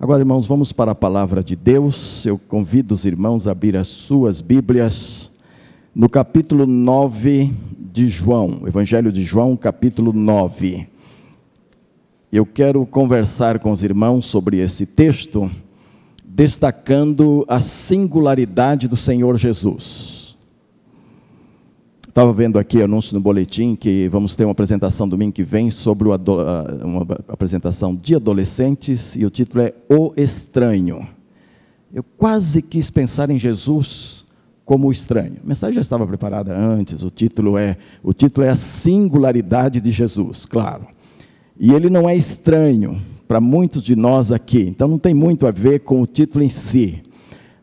[0.00, 2.24] Agora, irmãos, vamos para a palavra de Deus.
[2.24, 5.28] Eu convido os irmãos a abrir as suas Bíblias
[5.92, 10.86] no capítulo 9 de João, Evangelho de João, capítulo 9.
[12.30, 15.50] Eu quero conversar com os irmãos sobre esse texto,
[16.24, 20.17] destacando a singularidade do Senhor Jesus.
[22.18, 26.08] Estava vendo aqui anúncio no boletim que vamos ter uma apresentação domingo que vem sobre
[26.08, 31.06] uma apresentação de adolescentes e o título é O Estranho.
[31.94, 34.26] Eu quase quis pensar em Jesus
[34.64, 35.36] como o estranho.
[35.44, 39.92] A mensagem já estava preparada antes, o título é o título é a singularidade de
[39.92, 40.88] Jesus, claro.
[41.56, 44.62] E ele não é estranho para muitos de nós aqui.
[44.62, 47.00] Então não tem muito a ver com o título em si.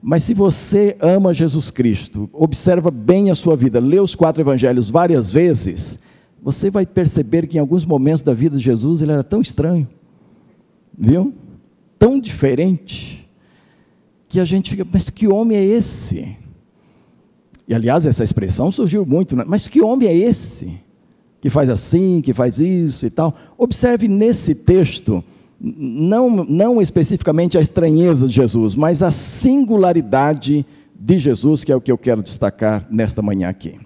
[0.08, 4.88] Mas se você ama Jesus Cristo, observa bem a sua vida, lê os quatro evangelhos
[4.88, 5.98] várias vezes,
[6.44, 9.88] você vai perceber que em alguns momentos da vida de Jesus ele era tão estranho,
[10.96, 11.34] viu?
[11.98, 13.28] Tão diferente,
[14.30, 16.38] que a gente fica, mas que homem é esse?
[17.68, 19.44] E aliás, essa expressão surgiu muito, né?
[19.48, 20.80] mas que homem é esse?
[21.42, 23.34] Que faz assim, que faz isso e tal.
[23.58, 25.24] Observe nesse texto
[25.60, 30.66] não, não especificamente a estranheza de Jesus, mas a singularidade
[30.98, 33.80] de Jesus, que é o que eu quero destacar nesta manhã aqui.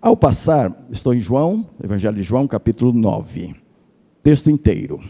[0.00, 3.54] Ao passar, estou em João, Evangelho de João, capítulo 9,
[4.22, 5.00] texto inteiro.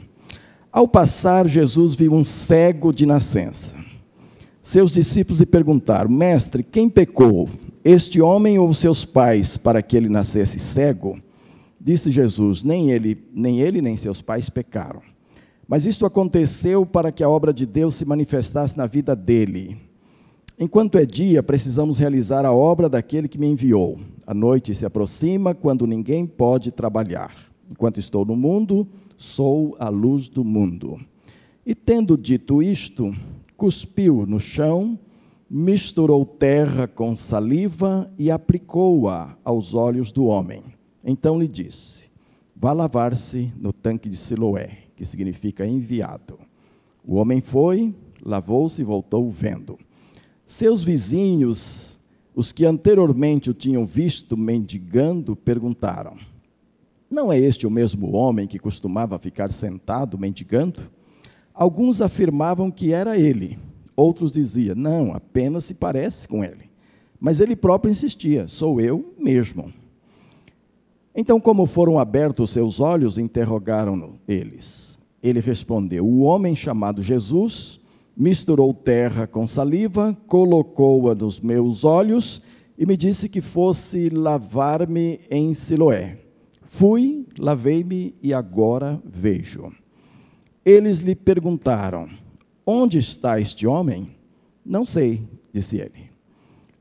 [0.70, 3.74] Ao passar, Jesus viu um cego de nascença.
[4.60, 7.48] Seus discípulos lhe perguntaram: Mestre, quem pecou,
[7.84, 11.18] este homem ou seus pais, para que ele nascesse cego?
[11.80, 15.11] Disse Jesus: Nem ele, nem ele, nem seus pais pecaram
[15.72, 19.78] mas isto aconteceu para que a obra de Deus se manifestasse na vida dele.
[20.60, 23.98] Enquanto é dia, precisamos realizar a obra daquele que me enviou.
[24.26, 27.50] A noite se aproxima quando ninguém pode trabalhar.
[27.70, 31.00] Enquanto estou no mundo, sou a luz do mundo.
[31.64, 33.10] E tendo dito isto,
[33.56, 34.98] cuspiu no chão,
[35.48, 40.64] misturou terra com saliva e aplicou-a aos olhos do homem.
[41.02, 42.10] Então lhe disse:
[42.54, 46.38] Vá lavar-se no tanque de Siloé que significa enviado.
[47.04, 47.94] O homem foi,
[48.24, 49.78] lavou-se e voltou vendo.
[50.46, 52.00] Seus vizinhos,
[52.34, 56.16] os que anteriormente o tinham visto mendigando, perguntaram:
[57.10, 60.80] Não é este o mesmo homem que costumava ficar sentado mendigando?
[61.54, 63.58] Alguns afirmavam que era ele,
[63.96, 66.70] outros diziam: Não, apenas se parece com ele.
[67.20, 69.72] Mas ele próprio insistia: Sou eu mesmo.
[71.14, 74.98] Então, como foram abertos seus olhos, interrogaram-no eles.
[75.22, 77.80] Ele respondeu: O homem chamado Jesus
[78.16, 82.42] misturou terra com saliva, colocou-a nos meus olhos
[82.78, 86.18] e me disse que fosse lavar-me em Siloé.
[86.62, 89.70] Fui, lavei-me e agora vejo.
[90.64, 92.08] Eles lhe perguntaram:
[92.64, 94.08] Onde está este homem?
[94.64, 96.01] Não sei, disse ele.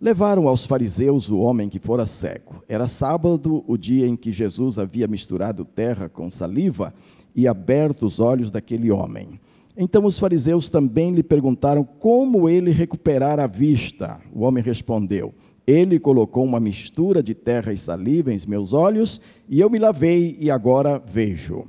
[0.01, 2.63] Levaram aos fariseus o homem que fora cego.
[2.67, 6.91] Era sábado, o dia em que Jesus havia misturado terra com saliva
[7.35, 9.39] e aberto os olhos daquele homem.
[9.77, 14.19] Então os fariseus também lhe perguntaram como ele recuperara a vista.
[14.33, 15.35] O homem respondeu:
[15.67, 20.35] Ele colocou uma mistura de terra e saliva em meus olhos, e eu me lavei
[20.39, 21.65] e agora vejo.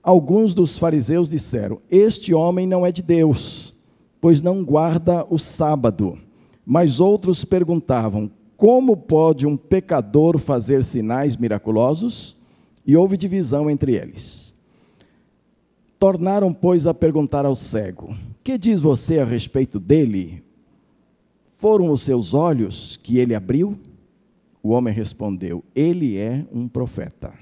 [0.00, 3.74] Alguns dos fariseus disseram: Este homem não é de Deus,
[4.20, 6.16] pois não guarda o sábado.
[6.64, 12.36] Mas outros perguntavam: Como pode um pecador fazer sinais miraculosos?
[12.84, 14.52] E houve divisão entre eles.
[15.98, 20.42] Tornaram, pois, a perguntar ao cego: Que diz você a respeito dele?
[21.58, 23.78] Foram os seus olhos que ele abriu?
[24.62, 27.32] O homem respondeu: Ele é um profeta.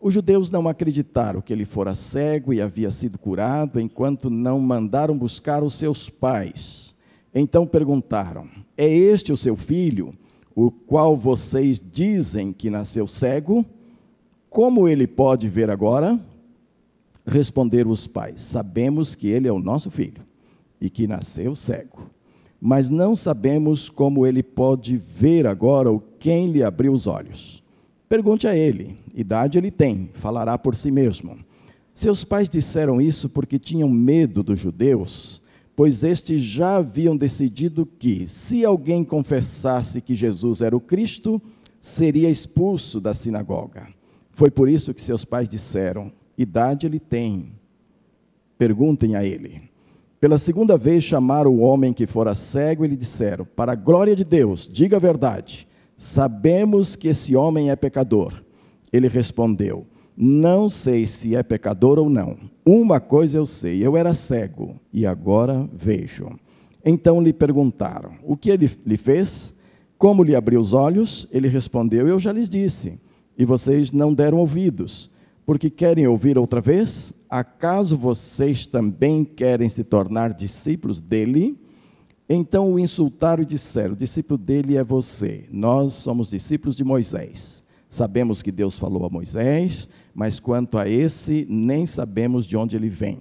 [0.00, 5.16] Os judeus não acreditaram que ele fora cego e havia sido curado, enquanto não mandaram
[5.16, 6.95] buscar os seus pais.
[7.38, 8.48] Então perguntaram:
[8.78, 10.14] É este o seu filho,
[10.54, 13.62] o qual vocês dizem que nasceu cego?
[14.48, 16.18] Como ele pode ver agora?
[17.26, 20.22] Responderam os pais: Sabemos que ele é o nosso filho
[20.80, 22.10] e que nasceu cego.
[22.58, 27.62] Mas não sabemos como ele pode ver agora ou quem lhe abriu os olhos.
[28.08, 31.36] Pergunte a ele: idade ele tem, falará por si mesmo.
[31.92, 35.42] Seus pais disseram isso porque tinham medo dos judeus
[35.76, 41.40] pois estes já haviam decidido que, se alguém confessasse que Jesus era o Cristo,
[41.78, 43.86] seria expulso da sinagoga.
[44.32, 47.52] Foi por isso que seus pais disseram: idade ele tem.
[48.58, 49.62] Perguntem a ele.
[50.18, 54.16] Pela segunda vez chamaram o homem que fora cego e lhe disseram: Para a glória
[54.16, 55.68] de Deus, diga a verdade.
[55.98, 58.42] Sabemos que esse homem é pecador.
[58.90, 59.86] Ele respondeu:
[60.16, 62.38] Não sei se é pecador ou não.
[62.64, 66.30] Uma coisa eu sei: eu era cego e agora vejo.
[66.84, 69.54] Então lhe perguntaram: O que ele lhe fez?
[69.98, 71.28] Como lhe abriu os olhos?
[71.30, 72.98] Ele respondeu: Eu já lhes disse,
[73.36, 75.10] e vocês não deram ouvidos.
[75.44, 77.14] Porque querem ouvir outra vez?
[77.30, 81.56] Acaso vocês também querem se tornar discípulos dele?
[82.28, 85.44] Então o insultaram e disseram: O discípulo dele é você.
[85.50, 87.64] Nós somos discípulos de Moisés.
[87.88, 92.88] Sabemos que Deus falou a Moisés, mas quanto a esse, nem sabemos de onde ele
[92.88, 93.18] vem.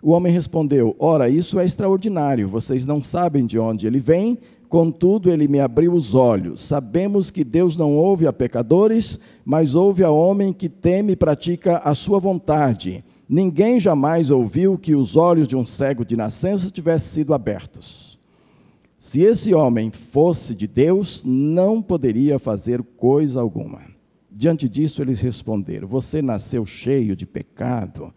[0.00, 4.38] O homem respondeu: Ora, isso é extraordinário, vocês não sabem de onde ele vem,
[4.68, 6.60] contudo ele me abriu os olhos.
[6.60, 11.78] Sabemos que Deus não ouve a pecadores, mas ouve a homem que teme e pratica
[11.78, 13.04] a sua vontade.
[13.28, 18.16] Ninguém jamais ouviu que os olhos de um cego de nascença tivessem sido abertos.
[19.00, 23.87] Se esse homem fosse de Deus, não poderia fazer coisa alguma.
[24.38, 28.14] Diante disso, eles responderam: Você nasceu cheio de pecado,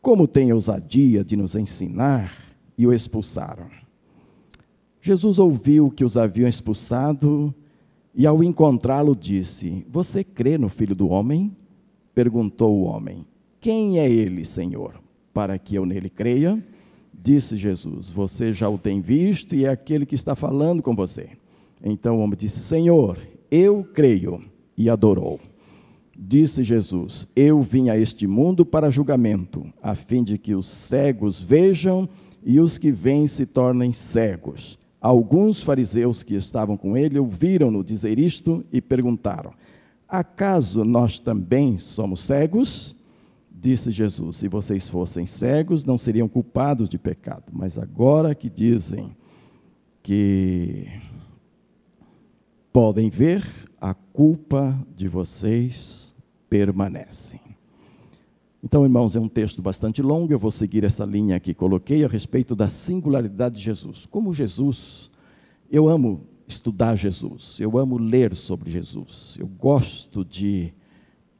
[0.00, 2.54] como tem ousadia de nos ensinar?
[2.78, 3.66] E o expulsaram.
[5.00, 7.52] Jesus ouviu que os haviam expulsado
[8.14, 11.56] e, ao encontrá-lo, disse: Você crê no filho do homem?
[12.14, 13.26] Perguntou o homem:
[13.60, 14.94] Quem é ele, Senhor,
[15.32, 16.64] para que eu nele creia?
[17.12, 21.30] Disse Jesus: Você já o tem visto e é aquele que está falando com você.
[21.82, 23.18] Então o homem disse: Senhor,
[23.50, 24.40] eu creio.
[24.76, 25.40] E adorou.
[26.26, 31.38] Disse Jesus: Eu vim a este mundo para julgamento, a fim de que os cegos
[31.38, 32.08] vejam
[32.42, 34.78] e os que veem se tornem cegos.
[34.98, 39.52] Alguns fariseus que estavam com ele ouviram-no dizer isto e perguntaram:
[40.08, 42.96] Acaso nós também somos cegos?
[43.52, 47.52] Disse Jesus: Se vocês fossem cegos, não seriam culpados de pecado.
[47.52, 49.14] Mas agora que dizem
[50.02, 50.88] que
[52.72, 53.46] podem ver,
[53.78, 56.13] a culpa de vocês
[56.54, 57.40] permanece.
[58.62, 62.08] Então, irmãos, é um texto bastante longo, eu vou seguir essa linha que coloquei a
[62.08, 64.06] respeito da singularidade de Jesus.
[64.06, 65.10] Como Jesus,
[65.68, 70.72] eu amo estudar Jesus, eu amo ler sobre Jesus, eu gosto de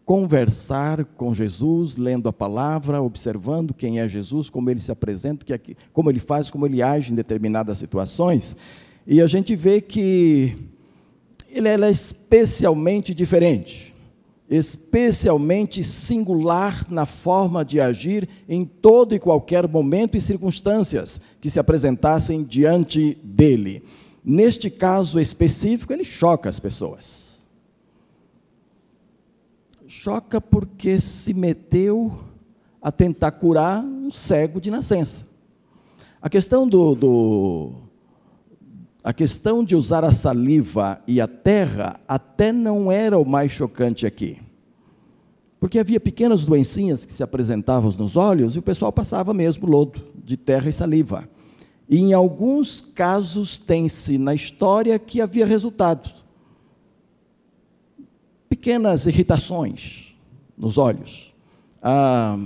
[0.05, 5.47] conversar com Jesus, lendo a palavra, observando quem é Jesus, como ele se apresenta,
[5.93, 8.57] como ele faz, como ele age em determinadas situações,
[9.07, 10.59] e a gente vê que
[11.49, 13.94] ele é especialmente diferente,
[14.49, 21.59] especialmente singular na forma de agir em todo e qualquer momento e circunstâncias que se
[21.59, 23.83] apresentassem diante dele.
[24.25, 27.35] Neste caso específico, ele choca as pessoas
[29.95, 32.13] choca porque se meteu
[32.83, 35.27] a tentar curar um cego de nascença.
[36.21, 37.73] A questão do, do,
[39.05, 44.07] a questão de usar a saliva e a terra até não era o mais chocante
[44.07, 44.39] aqui.
[45.61, 50.03] Porque havia pequenas doencinhas que se apresentavam nos olhos e o pessoal passava mesmo lodo
[50.25, 51.29] de terra e saliva.
[51.87, 56.11] E em alguns casos tem-se na história que havia resultado
[58.49, 60.15] pequenas irritações
[60.57, 61.35] nos olhos,
[61.83, 62.39] ah,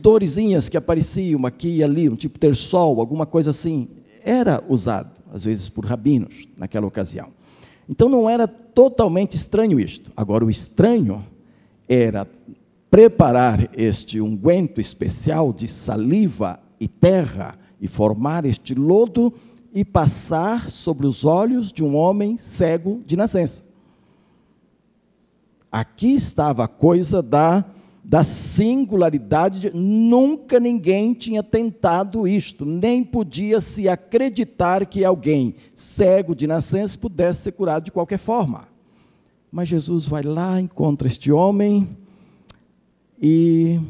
[0.00, 3.88] dorezinhas que apareciam aqui e ali, um tipo ter sol, alguma coisa assim,
[4.22, 7.28] era usado, às vezes, por rabinos naquela ocasião.
[7.88, 10.10] Então não era totalmente estranho isto.
[10.16, 11.24] Agora, o estranho
[11.86, 12.26] era
[12.90, 19.32] preparar este unguento especial de saliva e terra e formar este lodo
[19.74, 23.62] e passar sobre os olhos de um homem cego de nascença.
[25.70, 27.62] Aqui estava a coisa da,
[28.08, 36.32] da singularidade, de, nunca ninguém tinha tentado isto, nem podia se acreditar que alguém cego
[36.32, 38.68] de nascença pudesse ser curado de qualquer forma.
[39.50, 41.90] Mas Jesus vai lá, encontra este homem
[43.20, 43.80] e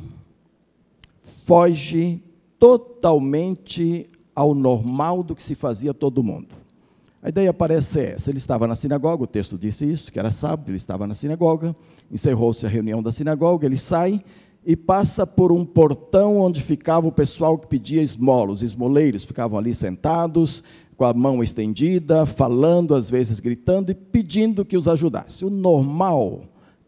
[1.45, 2.23] foge
[2.59, 6.55] totalmente ao normal do que se fazia todo mundo.
[7.23, 10.69] A ideia parece essa: ele estava na sinagoga, o texto disse isso, que era sábado,
[10.69, 11.75] ele estava na sinagoga,
[12.11, 14.23] encerrou-se a reunião da sinagoga, ele sai
[14.65, 18.53] e passa por um portão onde ficava o pessoal que pedia esmola.
[18.53, 20.65] Os esmoleiros ficavam ali sentados,
[20.97, 25.45] com a mão estendida, falando, às vezes gritando e pedindo que os ajudasse.
[25.45, 26.43] O normal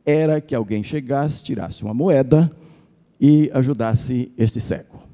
[0.05, 2.51] era que alguém chegasse, tirasse uma moeda
[3.21, 5.08] e ajudasse este cego.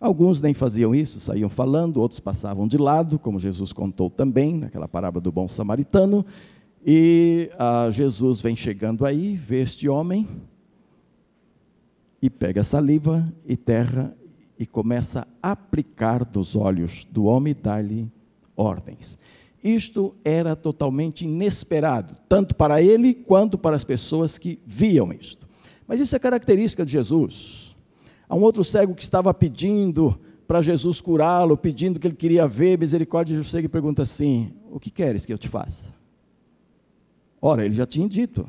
[0.00, 4.88] Alguns nem faziam isso, saíam falando, outros passavam de lado, como Jesus contou também, naquela
[4.88, 6.24] parábola do bom samaritano.
[6.84, 10.26] E ah, Jesus vem chegando aí, vê este homem,
[12.22, 14.14] e pega saliva e terra
[14.58, 18.08] e começa a aplicar dos olhos do homem e dar-lhe
[18.56, 19.18] ordens.
[19.62, 25.48] Isto era totalmente inesperado, tanto para ele quanto para as pessoas que viam isto.
[25.86, 27.59] Mas isso é característica de Jesus.
[28.30, 32.78] Há um outro cego que estava pedindo para Jesus curá-lo, pedindo que ele queria ver
[32.78, 35.92] misericórdia de você, que pergunta assim: O que queres que eu te faça?
[37.42, 38.48] Ora, ele já tinha dito,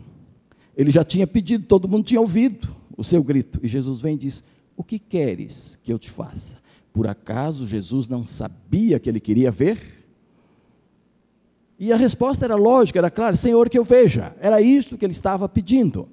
[0.78, 3.60] ele já tinha pedido, todo mundo tinha ouvido o seu grito.
[3.64, 4.44] E Jesus vem e diz:
[4.78, 6.58] O que queres que eu te faça?
[6.94, 10.06] Por acaso Jesus não sabia que ele queria ver?
[11.80, 14.36] E a resposta era lógica, era clara: Senhor, que eu veja.
[14.40, 16.08] Era isso que ele estava pedindo.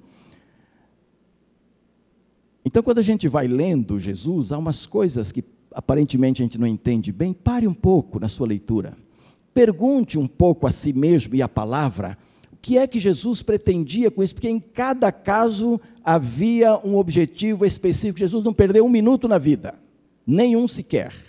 [2.63, 6.67] Então, quando a gente vai lendo Jesus, há umas coisas que aparentemente a gente não
[6.67, 7.33] entende bem.
[7.33, 8.97] Pare um pouco na sua leitura.
[9.53, 12.17] Pergunte um pouco a si mesmo e à palavra
[12.51, 17.65] o que é que Jesus pretendia com isso, porque em cada caso havia um objetivo
[17.65, 18.19] específico.
[18.19, 19.75] Jesus não perdeu um minuto na vida,
[20.27, 21.28] nenhum sequer.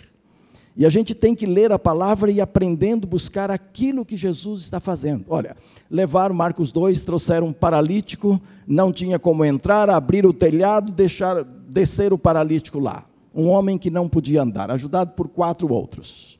[0.75, 4.79] E a gente tem que ler a palavra e aprendendo buscar aquilo que Jesus está
[4.79, 5.25] fazendo.
[5.27, 5.55] Olha,
[5.89, 12.13] levaram Marcos 2, trouxeram um paralítico, não tinha como entrar, abrir o telhado, deixar descer
[12.13, 13.05] o paralítico lá.
[13.35, 16.39] Um homem que não podia andar, ajudado por quatro outros.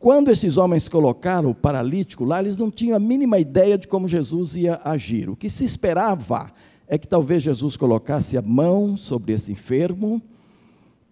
[0.00, 4.08] Quando esses homens colocaram o paralítico lá, eles não tinham a mínima ideia de como
[4.08, 5.28] Jesus ia agir.
[5.28, 6.50] O que se esperava
[6.88, 10.20] é que talvez Jesus colocasse a mão sobre esse enfermo,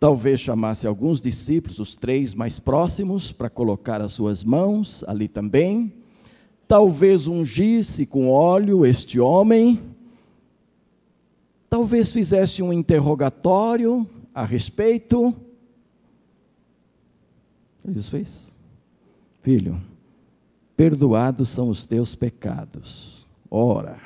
[0.00, 5.92] Talvez chamasse alguns discípulos, os três mais próximos, para colocar as suas mãos ali também.
[6.68, 9.80] Talvez ungisse com óleo este homem.
[11.68, 15.34] Talvez fizesse um interrogatório a respeito.
[17.84, 18.54] Jesus fez.
[19.42, 19.80] Filho,
[20.76, 23.26] perdoados são os teus pecados.
[23.50, 23.98] Ora,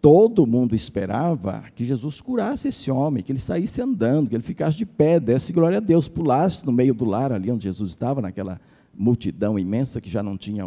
[0.00, 4.76] Todo mundo esperava que Jesus curasse esse homem, que ele saísse andando, que ele ficasse
[4.76, 8.22] de pé, desse glória a Deus, pulasse no meio do lar, ali onde Jesus estava,
[8.22, 8.58] naquela
[8.94, 10.66] multidão imensa que já não tinha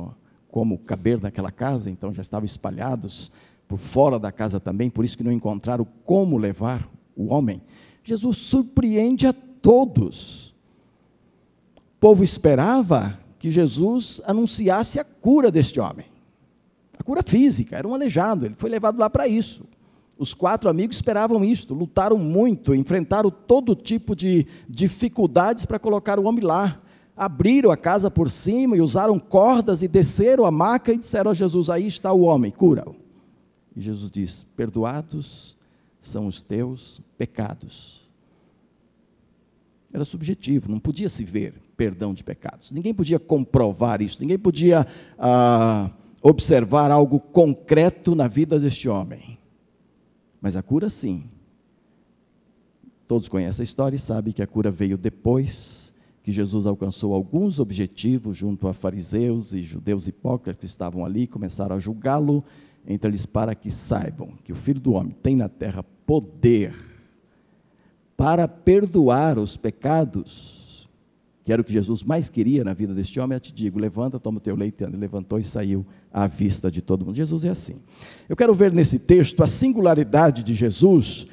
[0.52, 3.32] como caber naquela casa, então já estavam espalhados
[3.68, 7.60] por fora da casa também, por isso que não encontraram como levar o homem.
[8.04, 10.54] Jesus surpreende a todos.
[11.76, 16.06] O povo esperava que Jesus anunciasse a cura deste homem.
[17.04, 19.66] Cura física, era um aleijado, ele foi levado lá para isso.
[20.18, 26.26] Os quatro amigos esperavam isto, lutaram muito, enfrentaram todo tipo de dificuldades para colocar o
[26.26, 26.80] homem lá.
[27.16, 31.34] Abriram a casa por cima e usaram cordas e desceram a maca e disseram a
[31.34, 32.96] Jesus: Aí está o homem, cura-o.
[33.76, 35.58] E Jesus diz: Perdoados
[36.00, 38.04] são os teus pecados.
[39.92, 42.72] Era subjetivo, não podia se ver perdão de pecados.
[42.72, 44.88] Ninguém podia comprovar isso, ninguém podia.
[45.18, 45.90] Ah,
[46.24, 49.38] observar algo concreto na vida deste homem.
[50.42, 51.26] Mas a cura, sim.
[53.06, 57.60] Todos conhecem a história e sabem que a cura veio depois que Jesus alcançou alguns
[57.60, 62.42] objetivos junto a fariseus e judeus hipócritas que estavam ali, começaram a julgá-lo.
[62.88, 66.74] Então eles para que saibam que o Filho do Homem tem na terra poder
[68.16, 70.63] para perdoar os pecados
[71.44, 74.20] que era o que Jesus mais queria na vida deste homem, eu te digo: levanta,
[74.20, 77.16] toma o teu leite, ele levantou e saiu à vista de todo mundo.
[77.16, 77.82] Jesus é assim.
[78.30, 81.28] Eu quero ver nesse texto a singularidade de Jesus,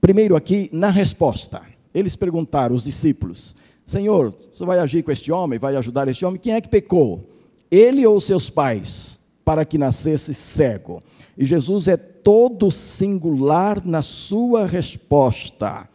[0.00, 1.62] primeiro aqui na resposta.
[1.92, 6.40] Eles perguntaram, os discípulos: Senhor, você vai agir com este homem, vai ajudar este homem?
[6.40, 7.30] Quem é que pecou?
[7.70, 11.02] Ele ou seus pais, para que nascesse cego?
[11.36, 15.88] E Jesus é todo singular na sua resposta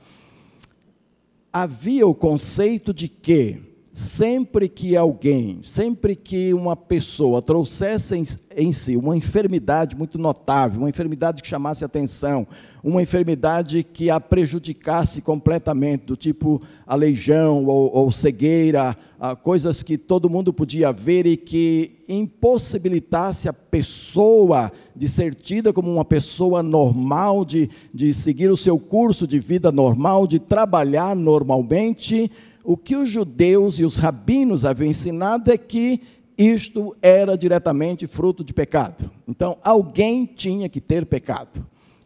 [1.52, 3.69] havia o conceito de que
[4.00, 8.24] sempre que alguém, sempre que uma pessoa trouxesse em,
[8.56, 12.48] em, si uma enfermidade muito notável, uma enfermidade que chamasse atenção,
[12.82, 18.96] uma enfermidade que a prejudicasse completamente, do tipo aleijão ou, ou cegueira,
[19.44, 25.92] coisas que todo mundo podia ver e que impossibilitasse a pessoa de ser tida como
[25.92, 32.32] uma pessoa normal, de, de seguir o seu curso de vida normal, de trabalhar normalmente,
[32.70, 36.04] o que os judeus e os rabinos haviam ensinado é que
[36.38, 39.10] isto era diretamente fruto de pecado.
[39.28, 41.66] Então, alguém tinha que ter pecado.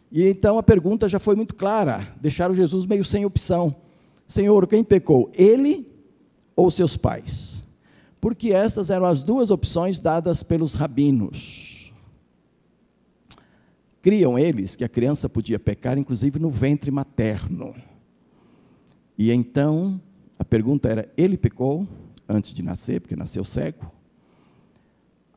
[0.10, 3.76] E então a pergunta já foi muito clara: deixaram Jesus meio sem opção.
[4.26, 5.30] Senhor, quem pecou?
[5.34, 5.86] Ele
[6.56, 7.62] ou seus pais?
[8.22, 11.94] Porque essas eram as duas opções dadas pelos rabinos.
[14.02, 17.76] Criam eles que a criança podia pecar, inclusive no ventre materno.
[19.18, 20.00] E então
[20.38, 21.88] a pergunta era: ele pecou
[22.28, 23.92] antes de nascer, porque nasceu cego?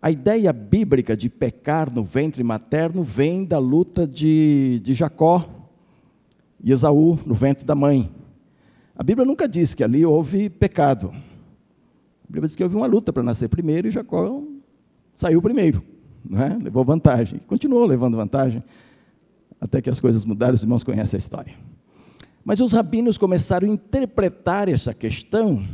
[0.00, 5.44] A ideia bíblica de pecar no ventre materno vem da luta de, de Jacó
[6.62, 8.10] e Esaú no ventre da mãe.
[8.94, 11.10] A Bíblia nunca diz que ali houve pecado.
[11.10, 14.42] A Bíblia diz que houve uma luta para nascer primeiro e Jacó
[15.16, 15.82] saiu primeiro,
[16.24, 16.58] né?
[16.62, 18.62] levou vantagem, continuou levando vantagem.
[19.60, 21.54] Até que as coisas mudaram, os irmãos conhecem a história.
[22.46, 25.66] Mas os rabinos começaram a interpretar essa questão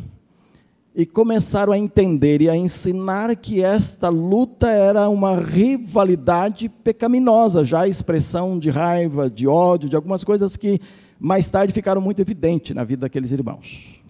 [0.95, 7.83] e começaram a entender e a ensinar que esta luta era uma rivalidade pecaminosa, já
[7.83, 10.81] a expressão de raiva, de ódio, de algumas coisas que
[11.21, 14.00] mais tarde ficaram muito evidentes na vida daqueles irmãos.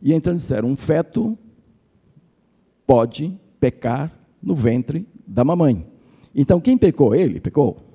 [0.00, 1.36] E então disseram: um feto
[2.86, 5.82] pode pecar no ventre da mamãe.
[6.32, 7.12] Então quem pecou?
[7.12, 7.87] Ele pecou.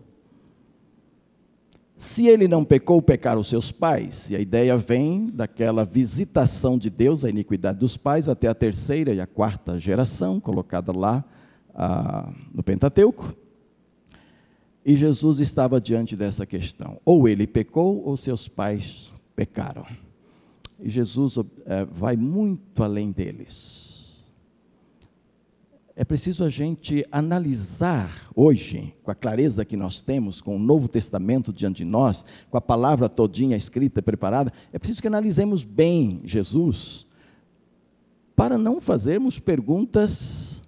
[1.95, 4.31] Se ele não pecou, pecaram os seus pais.
[4.31, 9.13] E a ideia vem daquela visitação de Deus, a iniquidade dos pais, até a terceira
[9.13, 11.23] e a quarta geração, colocada lá
[11.73, 13.35] ah, no Pentateuco.
[14.85, 19.85] E Jesus estava diante dessa questão: ou ele pecou, ou seus pais pecaram.
[20.79, 23.92] E Jesus é, vai muito além deles
[25.95, 30.88] é preciso a gente analisar hoje, com a clareza que nós temos, com o Novo
[30.88, 36.21] Testamento diante de nós, com a palavra todinha escrita, preparada, é preciso que analisemos bem
[36.23, 37.05] Jesus,
[38.35, 40.63] para não fazermos perguntas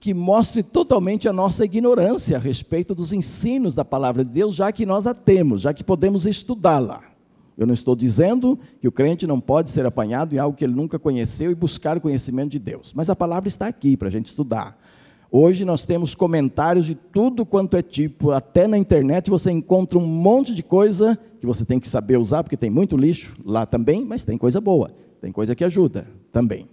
[0.00, 4.72] que mostrem totalmente a nossa ignorância a respeito dos ensinos da palavra de Deus, já
[4.72, 7.13] que nós a temos, já que podemos estudá-la.
[7.56, 10.74] Eu não estou dizendo que o crente não pode ser apanhado em algo que ele
[10.74, 12.92] nunca conheceu e buscar o conhecimento de Deus.
[12.94, 14.76] Mas a palavra está aqui para a gente estudar.
[15.30, 20.06] Hoje nós temos comentários de tudo quanto é tipo, até na internet você encontra um
[20.06, 24.04] monte de coisa que você tem que saber usar, porque tem muito lixo lá também,
[24.04, 26.68] mas tem coisa boa, tem coisa que ajuda também.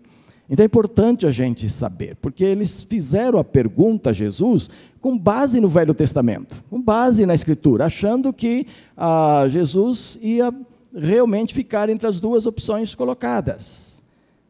[0.48, 4.70] Então é importante a gente saber, porque eles fizeram a pergunta a Jesus
[5.00, 10.54] com base no Velho Testamento, com base na Escritura, achando que ah, Jesus ia
[10.94, 14.02] realmente ficar entre as duas opções colocadas.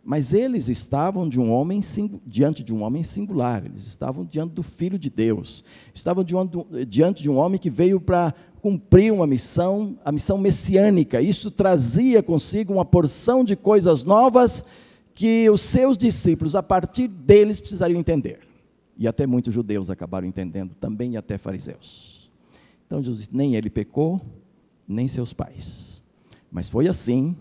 [0.04, 1.80] Mas eles estavam de um homem,
[2.26, 7.30] diante de um homem singular, eles estavam diante do Filho de Deus, estavam diante de
[7.30, 11.22] um homem que veio para cumprir uma missão, a missão messiânica.
[11.22, 14.66] Isso trazia consigo uma porção de coisas novas
[15.14, 18.40] que os seus discípulos, a partir deles, precisariam entender.
[18.98, 22.32] E até muitos judeus acabaram entendendo também, e até fariseus.
[22.88, 24.20] Então Jesus nem ele pecou,
[24.88, 25.91] nem seus pais.
[26.51, 27.35] Mas foi assim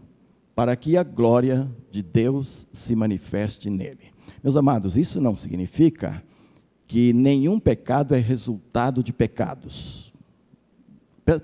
[0.54, 4.10] para que a glória de Deus se manifeste nele.
[4.42, 6.22] Meus amados, isso não significa
[6.86, 10.12] que nenhum pecado é resultado de pecados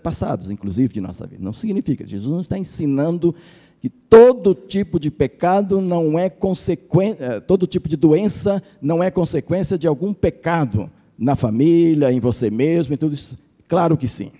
[0.02, 1.44] passados, inclusive de nossa vida.
[1.44, 2.06] Não significa.
[2.06, 3.34] Jesus não está ensinando
[3.80, 9.10] que todo tipo de pecado não é consequência, eh, todo tipo de doença não é
[9.10, 13.38] consequência de algum pecado na família, em você mesmo e tudo isso.
[13.68, 14.32] Claro que sim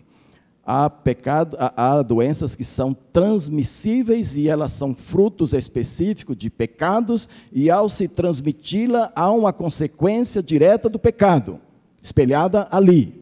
[0.66, 7.29] há, pecado, há, há doenças que são transmissíveis e elas são frutos específicos de pecados,
[7.52, 11.61] e ao se transmiti-la, há uma consequência direta do pecado,
[12.02, 13.14] espelhada ali.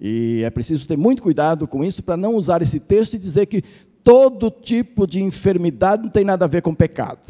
[0.00, 3.46] E é preciso ter muito cuidado com isso para não usar esse texto e dizer
[3.46, 3.62] que
[4.02, 7.20] todo tipo de enfermidade não tem nada a ver com pecado.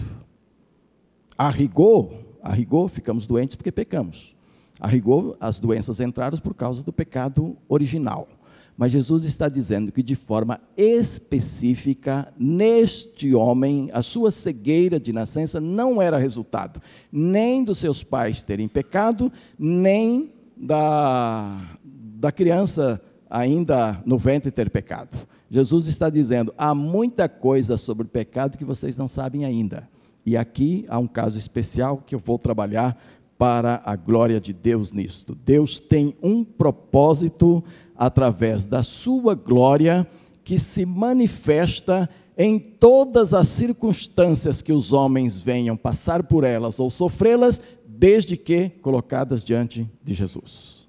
[1.36, 4.34] A rigor, a rigor, ficamos doentes porque pecamos.
[4.78, 8.28] A rigor, as doenças entraram por causa do pecado original.
[8.76, 15.60] Mas Jesus está dizendo que, de forma específica, neste homem, a sua cegueira de nascença
[15.60, 24.18] não era resultado nem dos seus pais terem pecado, nem da, da criança ainda no
[24.18, 25.16] ventre ter pecado.
[25.50, 29.88] Jesus está dizendo: há muita coisa sobre o pecado que vocês não sabem ainda.
[30.24, 33.00] E aqui há um caso especial que eu vou trabalhar
[33.38, 35.34] para a glória de Deus nisto.
[35.34, 37.62] Deus tem um propósito
[37.96, 40.06] através da sua glória
[40.44, 46.90] que se manifesta em todas as circunstâncias que os homens venham passar por elas ou
[46.90, 50.86] sofrê-las, desde que colocadas diante de Jesus.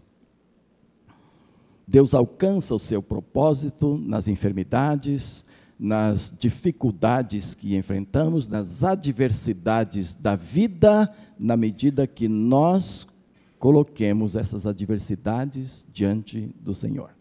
[1.87, 5.45] Deus alcança o seu propósito nas enfermidades,
[5.79, 13.07] nas dificuldades que enfrentamos, nas adversidades da vida, na medida que nós
[13.59, 17.11] coloquemos essas adversidades diante do Senhor.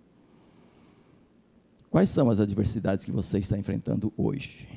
[1.91, 4.69] Quais são as adversidades que você está enfrentando hoje?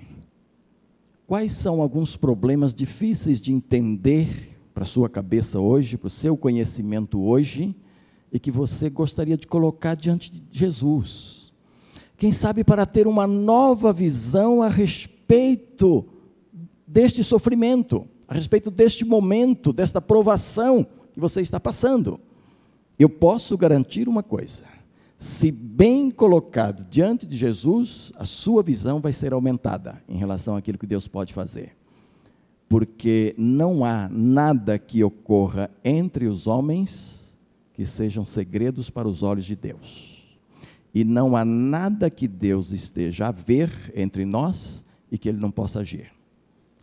[1.28, 6.38] Quais são alguns problemas difíceis de entender para a sua cabeça hoje, para o seu
[6.38, 7.76] conhecimento hoje,
[8.32, 11.52] e que você gostaria de colocar diante de Jesus?
[12.18, 16.06] Quem sabe para ter uma nova visão a respeito
[16.88, 20.88] deste sofrimento, a respeito deste momento, desta provação
[21.20, 22.20] que você está passando.
[22.98, 24.64] Eu posso garantir uma coisa:
[25.18, 30.78] se bem colocado diante de Jesus, a sua visão vai ser aumentada em relação àquilo
[30.78, 31.76] que Deus pode fazer.
[32.70, 37.38] Porque não há nada que ocorra entre os homens
[37.74, 40.38] que sejam segredos para os olhos de Deus.
[40.94, 45.52] E não há nada que Deus esteja a ver entre nós e que ele não
[45.52, 46.12] possa agir.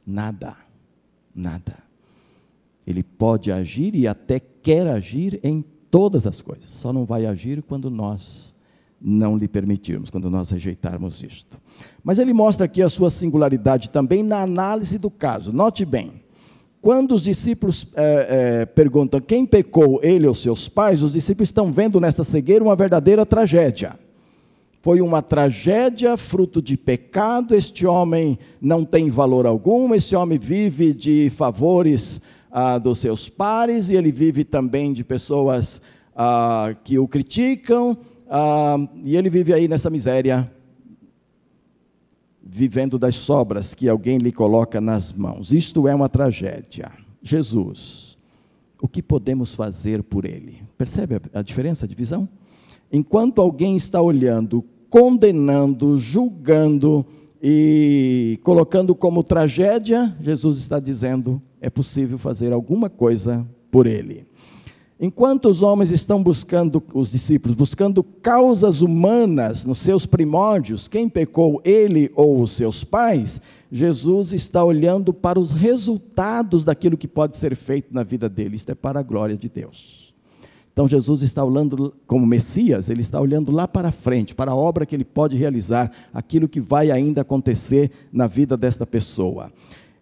[0.04, 0.56] Nada.
[1.34, 1.85] Nada.
[2.86, 7.62] Ele pode agir e até quer agir em todas as coisas, só não vai agir
[7.62, 8.54] quando nós
[9.00, 11.58] não lhe permitirmos, quando nós rejeitarmos isto.
[12.02, 15.52] Mas ele mostra aqui a sua singularidade também na análise do caso.
[15.52, 16.12] Note bem,
[16.80, 21.72] quando os discípulos é, é, perguntam quem pecou, ele ou seus pais, os discípulos estão
[21.72, 23.98] vendo nessa cegueira uma verdadeira tragédia.
[24.82, 27.56] Foi uma tragédia, fruto de pecado.
[27.56, 32.20] Este homem não tem valor algum, este homem vive de favores
[32.50, 35.82] ah, dos seus pares, e ele vive também de pessoas
[36.14, 37.96] ah, que o criticam,
[38.28, 40.50] ah, e ele vive aí nessa miséria,
[42.42, 45.52] vivendo das sobras que alguém lhe coloca nas mãos.
[45.52, 46.90] Isto é uma tragédia.
[47.22, 48.16] Jesus,
[48.80, 50.62] o que podemos fazer por ele?
[50.78, 52.28] Percebe a diferença de visão?
[52.92, 57.04] Enquanto alguém está olhando, condenando, julgando
[57.42, 64.26] e colocando como tragédia, Jesus está dizendo: é possível fazer alguma coisa por ele.
[64.98, 71.60] Enquanto os homens estão buscando, os discípulos, buscando causas humanas nos seus primórdios, quem pecou,
[71.62, 77.54] ele ou os seus pais, Jesus está olhando para os resultados daquilo que pode ser
[77.54, 78.56] feito na vida dele.
[78.56, 80.05] Isto é para a glória de Deus.
[80.76, 84.84] Então Jesus está olhando, como Messias, ele está olhando lá para frente, para a obra
[84.84, 89.50] que ele pode realizar, aquilo que vai ainda acontecer na vida desta pessoa.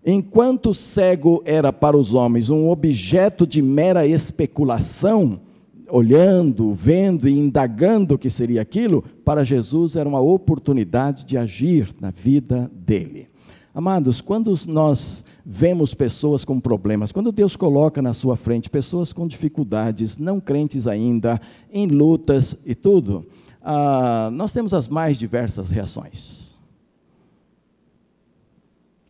[0.04, 5.42] Enquanto o cego era para os homens um objeto de mera especulação,
[5.88, 11.90] olhando, vendo e indagando o que seria aquilo, para Jesus era uma oportunidade de agir
[12.00, 13.28] na vida dele.
[13.72, 19.28] Amados, quando nós vemos pessoas com problemas, quando Deus coloca na sua frente pessoas com
[19.28, 23.26] dificuldades, não crentes ainda, em lutas e tudo,
[23.60, 26.54] ah, nós temos as mais diversas reações.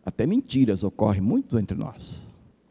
[0.05, 2.21] Até mentiras ocorrem muito entre nós.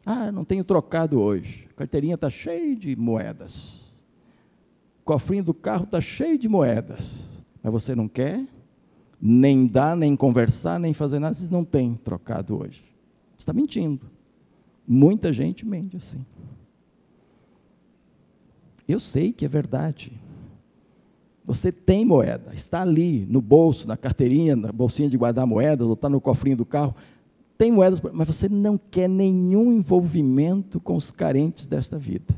[0.05, 1.67] Ah, não tenho trocado hoje.
[1.71, 3.93] A carteirinha está cheia de moedas.
[5.01, 7.43] O cofrinho do carro está cheio de moedas.
[7.61, 8.45] Mas você não quer
[9.19, 11.33] nem dar, nem conversar, nem fazer nada.
[11.33, 12.94] Você não tem trocado hoje.
[13.37, 14.05] Está mentindo.
[14.87, 16.25] Muita gente mente assim.
[18.87, 20.11] Eu sei que é verdade.
[21.43, 25.93] Você tem moeda, está ali no bolso, na carteirinha, na bolsinha de guardar moedas, ou
[25.93, 26.95] está no cofrinho do carro
[27.57, 32.35] tem moedas, mas você não quer nenhum envolvimento com os carentes desta vida.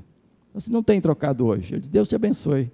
[0.53, 1.79] Você não tem trocado hoje.
[1.79, 2.71] Deus te abençoe.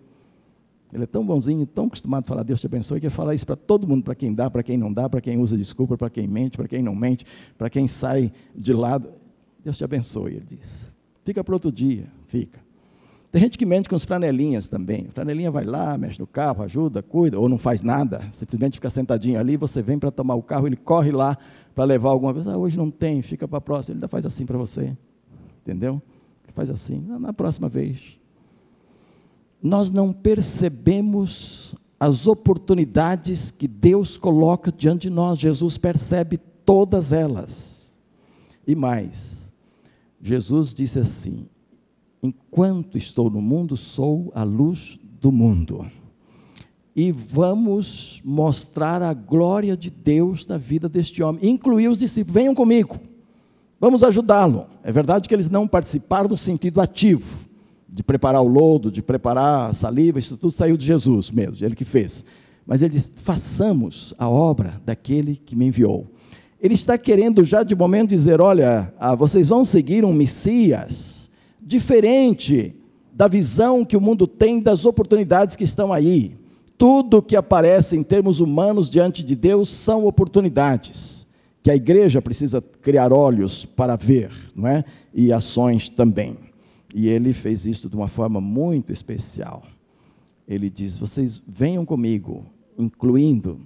[0.93, 3.45] Ele é tão bonzinho, tão acostumado a falar Deus te abençoe, que ele fala isso
[3.45, 6.09] para todo mundo, para quem dá, para quem não dá, para quem usa desculpa, para
[6.09, 7.25] quem mente, para quem não mente,
[7.57, 9.09] para quem sai de lado.
[9.63, 10.93] Deus te abençoe, ele diz.
[11.25, 12.59] Fica para outro dia, fica.
[13.31, 15.07] Tem gente que mente com os flanelinhas também.
[15.09, 18.91] A flanelinha vai lá, mexe no carro, ajuda, cuida, ou não faz nada, simplesmente fica
[18.91, 21.35] sentadinho ali, você vem para tomar o carro, ele corre lá
[21.73, 22.53] para levar alguma coisa.
[22.53, 23.93] Ah, hoje não tem, fica para a próxima.
[23.93, 24.95] Ele ainda faz assim para você.
[25.63, 25.99] Entendeu?
[26.53, 28.19] Faz assim, na próxima vez.
[29.63, 35.39] Nós não percebemos as oportunidades que Deus coloca diante de nós.
[35.39, 37.93] Jesus percebe todas elas.
[38.67, 39.49] E mais,
[40.21, 41.47] Jesus disse assim:
[42.21, 45.85] enquanto estou no mundo, sou a luz do mundo.
[46.95, 52.35] E vamos mostrar a glória de Deus na vida deste homem, incluir os discípulos.
[52.35, 52.99] Venham comigo,
[53.79, 54.67] vamos ajudá-lo.
[54.83, 57.42] É verdade que eles não participaram no sentido ativo,
[57.93, 61.75] de preparar o lodo, de preparar a saliva, isso tudo saiu de Jesus mesmo, ele
[61.75, 62.25] que fez.
[62.65, 66.07] Mas ele diz: façamos a obra daquele que me enviou.
[66.59, 71.29] Ele está querendo já de momento dizer: olha, ah, vocês vão seguir um Messias
[71.61, 72.75] diferente
[73.13, 76.35] da visão que o mundo tem das oportunidades que estão aí.
[76.75, 81.27] Tudo que aparece em termos humanos diante de Deus são oportunidades
[81.61, 84.83] que a igreja precisa criar olhos para ver, não é?
[85.13, 86.35] E ações também.
[86.93, 89.63] E ele fez isso de uma forma muito especial.
[90.47, 92.45] Ele diz: "Vocês venham comigo",
[92.77, 93.59] incluindo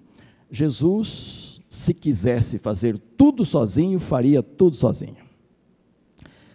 [0.50, 5.28] Jesus, se quisesse fazer tudo sozinho, faria tudo sozinho.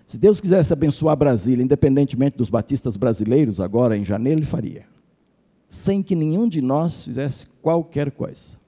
[0.07, 4.87] Se Deus quisesse abençoar Brasília, independentemente dos batistas brasileiros, agora em janeiro, ele faria.
[5.69, 8.59] Sem que nenhum de nós fizesse qualquer coisa.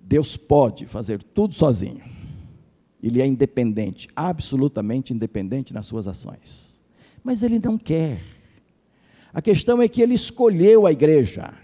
[0.00, 2.02] Deus pode fazer tudo sozinho.
[3.00, 6.71] Ele é independente, absolutamente independente nas suas ações.
[7.22, 8.20] Mas ele não quer.
[9.32, 11.54] A questão é que ele escolheu a igreja.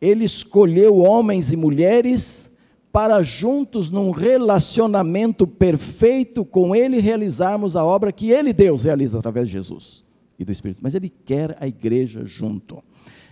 [0.00, 2.52] Ele escolheu homens e mulheres
[2.92, 9.48] para juntos, num relacionamento perfeito com Ele, realizarmos a obra que Ele, Deus, realiza através
[9.48, 10.04] de Jesus
[10.38, 10.80] e do Espírito.
[10.82, 12.82] Mas Ele quer a igreja junto.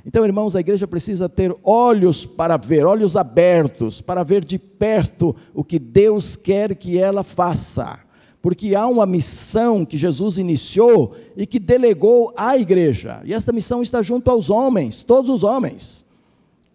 [0.05, 5.37] Então, irmãos, a igreja precisa ter olhos para ver, olhos abertos, para ver de perto
[5.53, 8.01] o que Deus quer que ela faça.
[8.43, 13.21] Porque há uma missão que Jesus iniciou e que delegou à igreja.
[13.25, 16.07] E esta missão está junto aos homens, todos os homens.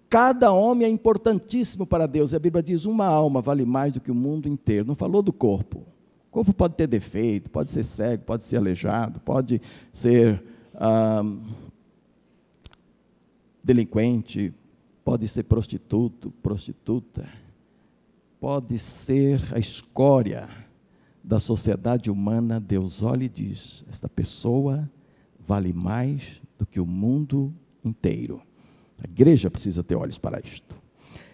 [0.08, 2.32] Cada homem é importantíssimo para Deus.
[2.32, 4.88] E a Bíblia diz: uma alma vale mais do que o mundo inteiro.
[4.88, 5.80] Não falou do corpo.
[6.30, 9.60] O corpo pode ter defeito, pode ser cego, pode ser aleijado, pode
[9.91, 10.43] ser.
[10.75, 11.23] Ah,
[13.63, 14.54] delinquente,
[15.04, 17.28] pode ser prostituto, prostituta,
[18.39, 20.64] pode ser a escória
[21.26, 22.60] da sociedade humana.
[22.60, 24.90] Deus olha e diz: esta pessoa
[25.46, 28.42] vale mais do que o mundo inteiro.
[29.04, 30.76] A igreja precisa ter olhos para isto.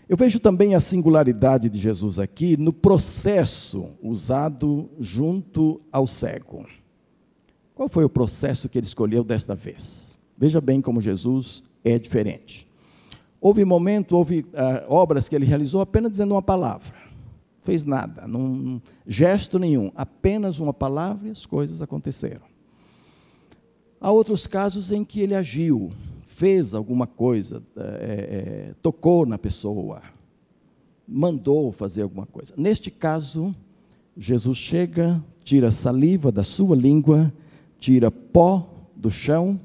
[0.10, 6.65] Eu vejo também a singularidade de Jesus aqui no processo usado junto ao cego.
[7.73, 10.19] Qual foi o processo que ele escolheu desta vez?
[10.38, 12.67] Veja bem como Jesus é diferente.
[13.39, 17.00] Houve momento, houve uh, obras que ele realizou apenas dizendo uma palavra.
[17.63, 22.41] Fez nada, num gesto nenhum, apenas uma palavra e as coisas aconteceram.
[24.00, 25.91] Há outros casos em que ele agiu,
[26.24, 30.02] fez alguma coisa, é, é, tocou na pessoa,
[31.08, 32.54] mandou fazer alguma coisa.
[32.58, 33.54] Neste caso,
[34.17, 37.32] Jesus chega, tira saliva da sua língua,
[37.80, 39.60] tira pó do chão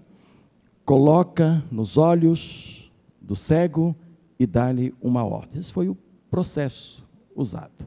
[0.87, 3.95] coloca nos olhos do cego
[4.39, 5.61] e dá-lhe uma ordem.
[5.61, 5.99] Esse foi o
[6.31, 7.05] processo
[7.37, 7.85] usado.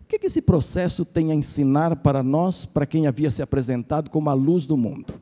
[0.00, 4.10] O que, que esse processo tem a ensinar para nós, para quem havia se apresentado
[4.10, 5.14] como a luz do mundo?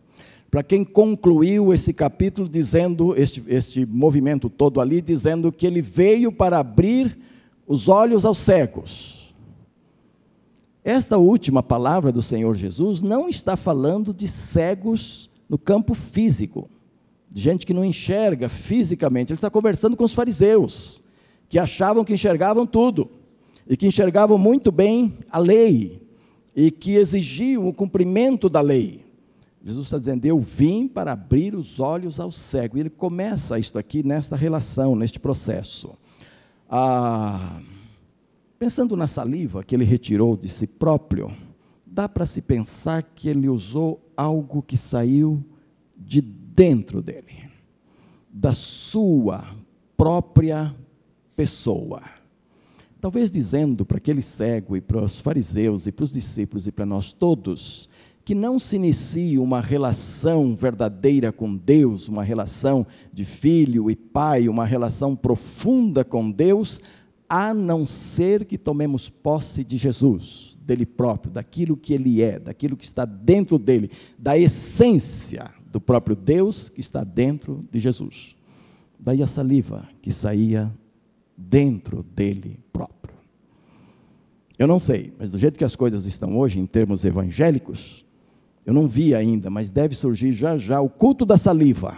[0.51, 6.31] Para quem concluiu esse capítulo dizendo, este, este movimento todo ali, dizendo que ele veio
[6.31, 7.19] para abrir
[7.67, 9.35] os olhos aos cegos.
[10.85, 16.69] Esta última palavra do Senhor Jesus não está falando de cegos no campo físico
[17.35, 19.33] gente que não enxerga fisicamente.
[19.33, 21.03] Ele está conversando com os fariseus,
[21.49, 23.11] que achavam que enxergavam tudo,
[23.69, 26.03] e que enxergavam muito bem a lei,
[26.55, 29.05] e que exigiam o cumprimento da lei.
[29.65, 32.77] Jesus está dizendo: Eu vim para abrir os olhos ao cego.
[32.77, 35.97] E ele começa isto aqui nesta relação, neste processo.
[36.69, 37.61] Ah,
[38.59, 41.33] pensando na saliva que ele retirou de si próprio,
[41.87, 45.43] dá para se pensar que ele usou algo que saiu
[45.97, 47.51] de dentro dele,
[48.31, 49.45] da sua
[49.97, 50.75] própria
[51.35, 52.03] pessoa.
[53.05, 56.87] Talvez dizendo para aquele cego e para os fariseus e para os discípulos e para
[56.87, 57.87] nós todos,
[58.25, 64.49] que não se inicie uma relação verdadeira com Deus, uma relação de filho e pai,
[64.49, 66.81] uma relação profunda com Deus,
[67.29, 72.75] a não ser que tomemos posse de Jesus, dele próprio, daquilo que ele é, daquilo
[72.75, 78.35] que está dentro dele, da essência do próprio Deus que está dentro de Jesus.
[78.99, 80.73] Daí a saliva que saía
[81.37, 82.64] dentro dele.
[84.59, 88.05] Eu não sei, mas do jeito que as coisas estão hoje, em termos evangélicos,
[88.65, 91.97] eu não vi ainda, mas deve surgir já já o culto da saliva.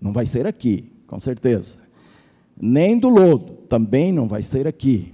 [0.00, 1.78] Não vai ser aqui, com certeza.
[2.56, 5.12] Nem do lodo, também não vai ser aqui.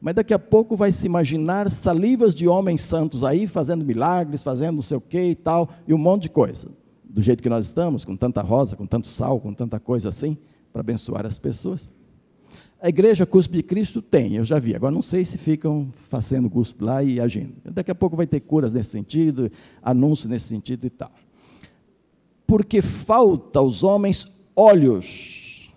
[0.00, 4.76] Mas daqui a pouco vai se imaginar salivas de homens santos aí, fazendo milagres, fazendo
[4.76, 6.68] não sei o que e tal, e um monte de coisa
[7.08, 10.36] do jeito que nós estamos, com tanta rosa, com tanto sal, com tanta coisa assim,
[10.72, 11.90] para abençoar as pessoas.
[12.80, 14.74] A igreja Cuspe de Cristo tem, eu já vi.
[14.74, 17.54] Agora não sei se ficam fazendo cuspe lá e agindo.
[17.64, 19.50] Daqui a pouco vai ter curas nesse sentido,
[19.82, 21.10] anúncios nesse sentido e tal.
[22.46, 25.72] Porque falta aos homens olhos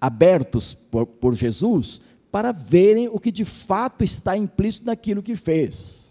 [0.00, 2.00] abertos por, por Jesus
[2.32, 6.09] para verem o que de fato está implícito naquilo que fez.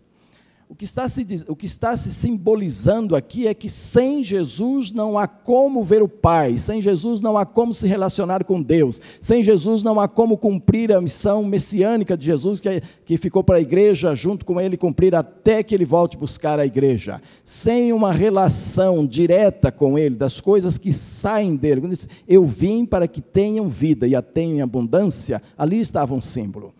[0.72, 5.18] O que, está se, o que está se simbolizando aqui é que sem Jesus não
[5.18, 9.42] há como ver o Pai, sem Jesus não há como se relacionar com Deus, sem
[9.42, 13.62] Jesus não há como cumprir a missão messiânica de Jesus, que, que ficou para a
[13.62, 17.20] igreja junto com ele cumprir até que ele volte buscar a igreja.
[17.44, 21.82] Sem uma relação direta com ele, das coisas que saem dele.
[21.82, 26.14] Quando diz, Eu vim para que tenham vida e a tenham em abundância, ali estava
[26.14, 26.76] um símbolo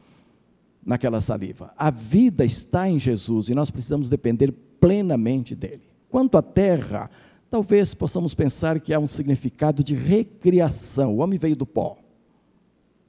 [0.86, 1.74] naquela saliva.
[1.78, 5.84] A vida está em Jesus e nós precisamos depender plenamente dele.
[6.10, 7.10] Quanto à terra,
[7.50, 11.16] talvez possamos pensar que há um significado de recriação.
[11.16, 11.98] O homem veio do pó.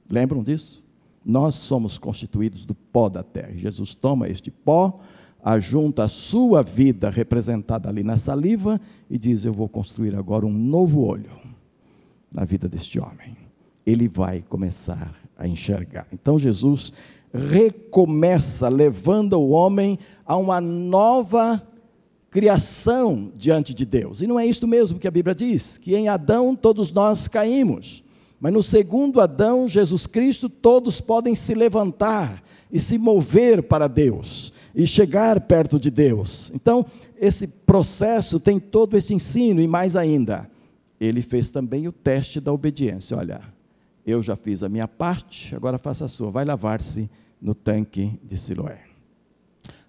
[0.09, 0.83] Lembram disso?
[1.25, 3.53] Nós somos constituídos do pó da terra.
[3.55, 4.99] Jesus toma este pó,
[5.43, 10.53] ajunta a sua vida representada ali na saliva e diz: Eu vou construir agora um
[10.53, 11.31] novo olho
[12.31, 13.37] na vida deste homem.
[13.85, 16.07] Ele vai começar a enxergar.
[16.11, 16.93] Então Jesus
[17.33, 21.61] recomeça, levando o homem a uma nova
[22.29, 24.21] criação diante de Deus.
[24.21, 28.03] E não é isto mesmo que a Bíblia diz, que em Adão todos nós caímos.
[28.39, 34.51] Mas no segundo Adão, Jesus Cristo, todos podem se levantar e se mover para Deus
[34.73, 36.51] e chegar perto de Deus.
[36.55, 36.85] Então,
[37.19, 40.49] esse processo tem todo esse ensino e mais ainda,
[40.99, 43.17] ele fez também o teste da obediência.
[43.17, 43.41] Olha,
[44.05, 46.31] eu já fiz a minha parte, agora faça a sua.
[46.31, 47.09] Vai lavar-se
[47.41, 48.83] no tanque de Siloé.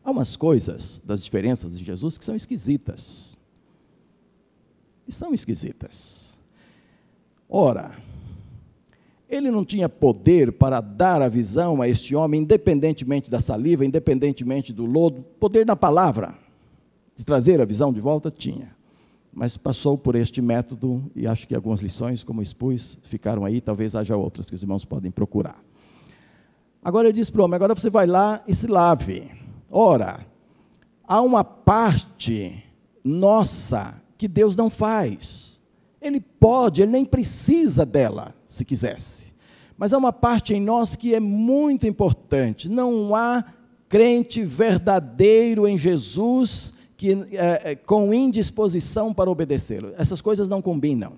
[0.05, 3.37] Há umas coisas das diferenças de Jesus que são esquisitas.
[5.07, 6.39] E são esquisitas.
[7.49, 7.93] Ora,
[9.29, 14.73] ele não tinha poder para dar a visão a este homem, independentemente da saliva, independentemente
[14.73, 16.35] do lodo, poder na palavra,
[17.15, 18.75] de trazer a visão de volta, tinha.
[19.33, 23.95] Mas passou por este método e acho que algumas lições, como expus, ficaram aí, talvez
[23.95, 25.63] haja outras que os irmãos podem procurar.
[26.83, 29.31] Agora ele diz para o homem: agora você vai lá e se lave.
[29.71, 30.27] Ora,
[31.07, 32.63] há uma parte
[33.05, 35.61] nossa que Deus não faz.
[36.01, 39.33] Ele pode, ele nem precisa dela, se quisesse.
[39.77, 42.69] Mas há uma parte em nós que é muito importante.
[42.69, 43.45] Não há
[43.89, 49.93] crente verdadeiro em Jesus que é, com indisposição para obedecê-lo.
[49.97, 51.15] Essas coisas não combinam.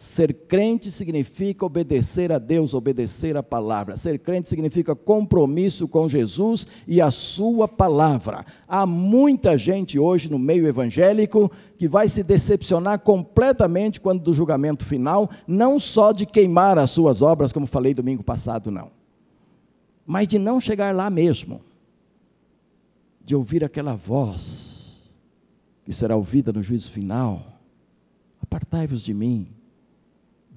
[0.00, 3.98] Ser crente significa obedecer a Deus, obedecer a palavra.
[3.98, 8.46] Ser crente significa compromisso com Jesus e a sua palavra.
[8.66, 14.86] Há muita gente hoje no meio evangélico que vai se decepcionar completamente quando do julgamento
[14.86, 18.90] final, não só de queimar as suas obras, como falei domingo passado, não,
[20.06, 21.60] mas de não chegar lá mesmo,
[23.22, 25.02] de ouvir aquela voz
[25.84, 27.60] que será ouvida no juízo final:
[28.40, 29.59] Apartai-vos de mim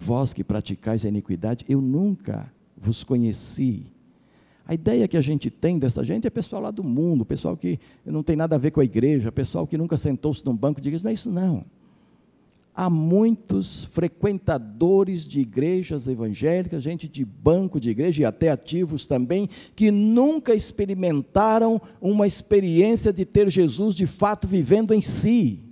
[0.03, 3.85] vós que praticais a iniquidade, eu nunca vos conheci.
[4.65, 7.79] A ideia que a gente tem dessa gente é pessoal lá do mundo, pessoal que
[8.05, 10.89] não tem nada a ver com a igreja, pessoal que nunca sentou-se num banco de
[10.89, 11.03] igreja.
[11.03, 11.65] Não é isso, não.
[12.75, 19.47] Há muitos frequentadores de igrejas evangélicas, gente de banco de igreja e até ativos também,
[19.75, 25.62] que nunca experimentaram uma experiência de ter Jesus de fato vivendo em si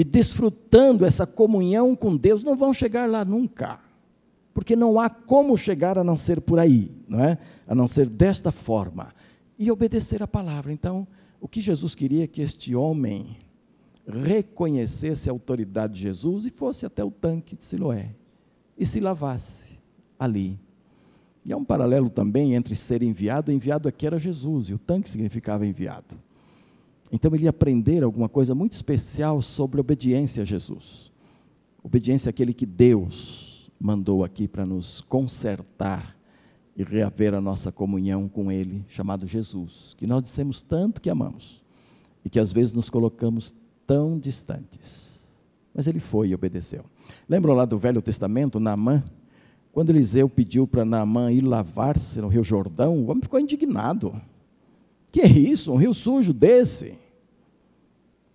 [0.00, 3.78] e desfrutando essa comunhão com Deus, não vão chegar lá nunca.
[4.54, 7.36] Porque não há como chegar a não ser por aí, não é?
[7.66, 9.12] A não ser desta forma
[9.58, 10.72] e obedecer a palavra.
[10.72, 11.06] Então,
[11.38, 13.36] o que Jesus queria é que este homem
[14.06, 18.14] reconhecesse a autoridade de Jesus e fosse até o tanque de Siloé
[18.78, 19.78] e se lavasse
[20.18, 20.58] ali.
[21.44, 25.10] E há um paralelo também entre ser enviado, enviado aqui era Jesus, e o tanque
[25.10, 26.16] significava enviado.
[27.12, 31.10] Então ele ia aprender alguma coisa muito especial sobre obediência a Jesus.
[31.82, 36.16] Obediência àquele que Deus mandou aqui para nos consertar
[36.76, 41.62] e reaver a nossa comunhão com Ele, chamado Jesus, que nós dissemos tanto que amamos
[42.24, 43.54] e que às vezes nos colocamos
[43.86, 45.20] tão distantes.
[45.74, 46.84] Mas ele foi e obedeceu.
[47.28, 49.02] Lembram lá do Velho Testamento, Naamã?
[49.72, 54.20] Quando Eliseu pediu para Naamã ir lavar-se no Rio Jordão, o homem ficou indignado.
[55.12, 55.72] Que é isso?
[55.72, 56.98] Um rio sujo desse?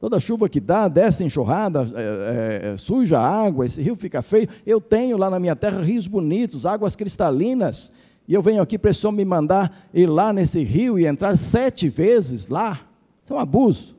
[0.06, 4.48] Toda chuva que dá, desce enxurrada, é, é, suja a água, esse rio fica feio.
[4.64, 7.92] Eu tenho lá na minha terra rios bonitos, águas cristalinas,
[8.28, 11.36] e eu venho aqui para esse homem me mandar ir lá nesse rio e entrar
[11.36, 12.88] sete vezes lá.
[13.24, 13.96] Isso é um abuso.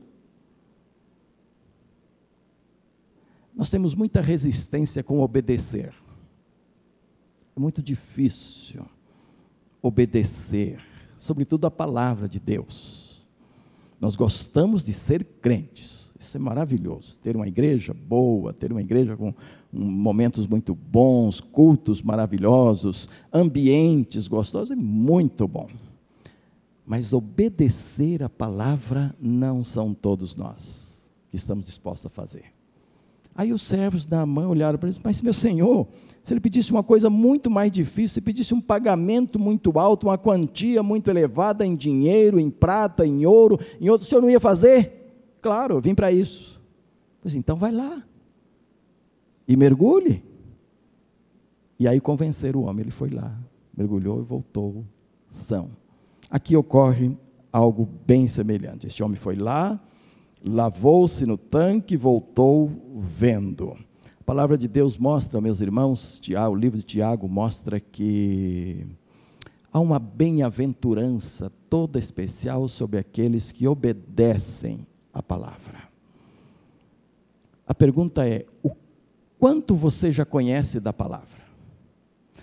[3.53, 5.93] Nós temos muita resistência com obedecer.
[7.53, 8.85] É muito difícil
[9.81, 10.79] obedecer,
[11.17, 13.06] sobretudo a palavra de Deus.
[13.99, 16.11] Nós gostamos de ser crentes.
[16.19, 17.19] Isso é maravilhoso.
[17.19, 19.33] Ter uma igreja boa, ter uma igreja com
[19.71, 25.67] momentos muito bons, cultos maravilhosos, ambientes gostosos, é muito bom.
[26.85, 32.45] Mas obedecer a palavra não são todos nós que estamos dispostos a fazer.
[33.35, 35.87] Aí os servos da mãe olharam para ele, mas meu senhor,
[36.27, 40.17] se ele pedisse uma coisa muito mais difícil, se pedisse um pagamento muito alto, uma
[40.17, 44.37] quantia muito elevada em dinheiro, em prata, em ouro, em outro, o senhor não ia
[44.37, 45.37] fazer?
[45.41, 46.61] Claro, eu vim para isso.
[47.21, 48.03] Pois então vai lá
[49.47, 50.21] e mergulhe.
[51.79, 53.33] E aí convenceram o homem, ele foi lá,
[53.73, 54.83] mergulhou e voltou
[55.29, 55.69] são.
[56.29, 57.17] Aqui ocorre
[57.53, 58.85] algo bem semelhante.
[58.85, 59.79] Este homem foi lá,
[60.45, 63.77] lavou-se no tanque e voltou vendo.
[64.27, 66.19] A palavra de Deus mostra, meus irmãos,
[66.51, 68.85] o livro de Tiago mostra que
[69.71, 75.87] há uma bem-aventurança toda especial sobre aqueles que obedecem a palavra.
[77.65, 78.71] A pergunta é: o
[79.39, 81.39] quanto você já conhece da palavra?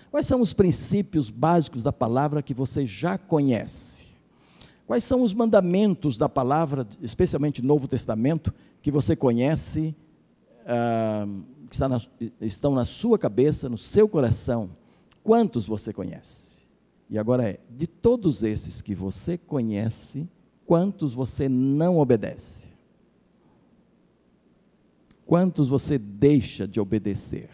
[0.09, 4.07] Quais são os princípios básicos da palavra que você já conhece?
[4.87, 9.95] Quais são os mandamentos da palavra, especialmente Novo Testamento, que você conhece,
[10.65, 11.27] ah,
[11.77, 12.01] que na,
[12.41, 14.69] estão na sua cabeça, no seu coração?
[15.23, 16.65] Quantos você conhece?
[17.09, 20.27] E agora é, de todos esses que você conhece,
[20.65, 22.69] quantos você não obedece?
[25.25, 27.49] Quantos você deixa de obedecer?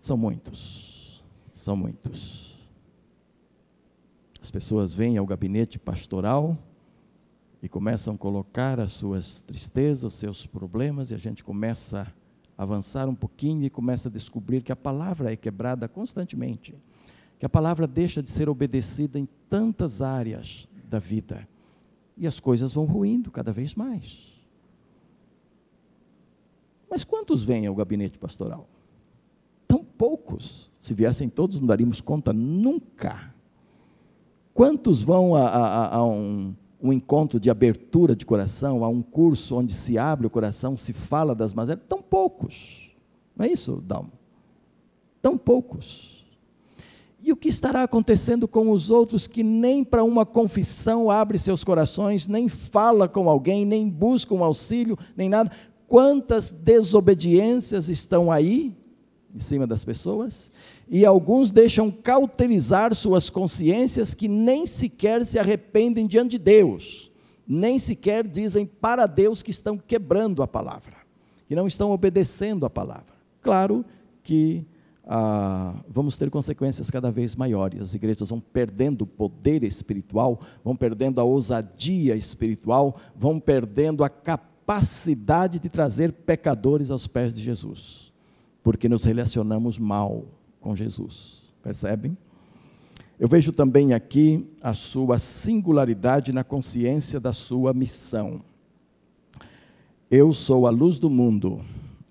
[0.00, 1.22] São muitos,
[1.54, 2.52] são muitos.
[4.40, 6.58] As pessoas vêm ao gabinete pastoral
[7.62, 12.12] e começam a colocar as suas tristezas, os seus problemas, e a gente começa
[12.58, 16.74] a avançar um pouquinho e começa a descobrir que a palavra é quebrada constantemente,
[17.38, 21.46] que a palavra deixa de ser obedecida em tantas áreas da vida,
[22.16, 24.32] e as coisas vão ruindo cada vez mais.
[26.90, 28.68] Mas quantos vêm ao gabinete pastoral?
[29.66, 30.70] Tão poucos.
[30.78, 33.32] Se viessem todos, não daríamos conta nunca.
[34.52, 39.56] Quantos vão a, a, a um, um, encontro de abertura de coração, a um curso
[39.56, 41.82] onde se abre o coração, se fala das mazelas?
[41.88, 42.90] Tão poucos.
[43.36, 44.12] Não é isso, Dalmo?
[45.20, 46.26] Tão poucos.
[47.22, 51.62] E o que estará acontecendo com os outros que nem para uma confissão abre seus
[51.62, 55.50] corações, nem fala com alguém, nem busca um auxílio, nem nada?
[55.86, 58.76] Quantas desobediências estão aí
[59.34, 60.52] em cima das pessoas,
[60.88, 67.10] e alguns deixam cauterizar suas consciências que nem sequer se arrependem diante de Deus,
[67.48, 70.96] nem sequer dizem para Deus que estão quebrando a palavra,
[71.48, 73.12] que não estão obedecendo a palavra.
[73.40, 73.84] Claro
[74.22, 74.64] que
[75.04, 80.76] ah, vamos ter consequências cada vez maiores, as igrejas vão perdendo o poder espiritual, vão
[80.76, 88.11] perdendo a ousadia espiritual, vão perdendo a capacidade de trazer pecadores aos pés de Jesus
[88.62, 90.24] porque nos relacionamos mal
[90.60, 91.42] com Jesus.
[91.62, 92.16] Percebem?
[93.18, 98.42] Eu vejo também aqui a sua singularidade na consciência da sua missão.
[100.10, 101.60] Eu sou a luz do mundo,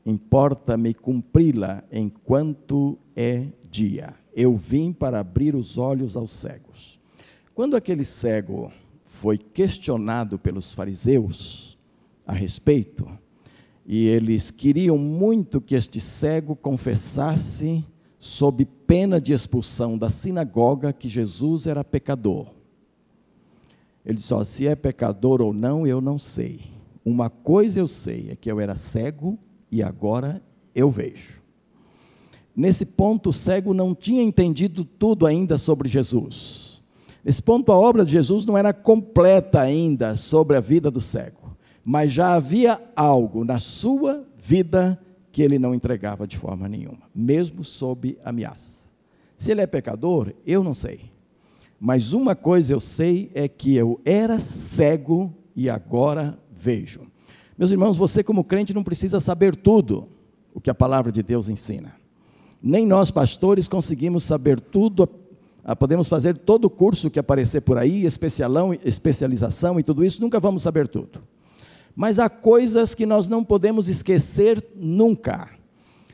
[0.06, 4.16] importa-me cumpri-la enquanto é dia.
[4.34, 7.00] Eu vim para abrir os olhos aos cegos.
[7.54, 8.72] Quando aquele cego
[9.06, 11.78] foi questionado pelos fariseus
[12.26, 13.08] a respeito,
[13.86, 17.84] e eles queriam muito que este cego confessasse,
[18.20, 22.48] sob pena de expulsão da sinagoga, que Jesus era pecador.
[24.06, 26.62] Ele disse: oh, se é pecador ou não, eu não sei.
[27.04, 29.38] Uma coisa eu sei, é que eu era cego
[29.72, 30.42] e agora
[30.76, 31.42] eu vejo.
[32.56, 36.84] Nesse ponto, o cego não tinha entendido tudo ainda sobre Jesus.
[37.24, 41.41] Nesse ponto, a obra de Jesus não era completa ainda sobre a vida do cego
[41.84, 45.00] mas já havia algo na sua vida
[45.32, 48.88] que ele não entregava de forma nenhuma, mesmo sob ameaça.
[49.38, 51.12] Se ele é pecador, eu não sei.
[51.80, 57.02] Mas uma coisa eu sei é que eu era cego e agora vejo.
[57.58, 60.08] Meus irmãos, você como crente não precisa saber tudo
[60.54, 61.96] o que a palavra de Deus ensina.
[62.62, 65.10] Nem nós pastores conseguimos saber tudo,
[65.80, 70.40] podemos fazer todo o curso que aparecer por aí, especialão, especialização e tudo isso, nunca
[70.40, 71.24] vamos saber tudo.
[71.96, 75.50] Mas há coisas que nós não podemos esquecer nunca.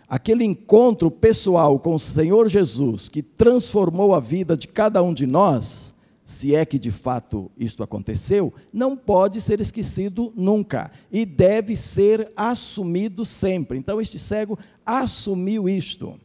[0.08, 5.28] Aquele encontro pessoal com o Senhor Jesus, que transformou a vida de cada um de
[5.28, 11.76] nós, se é que de fato isto aconteceu, não pode ser esquecido nunca e deve
[11.76, 13.78] ser assumido sempre.
[13.78, 16.20] Então, este cego assumiu isto.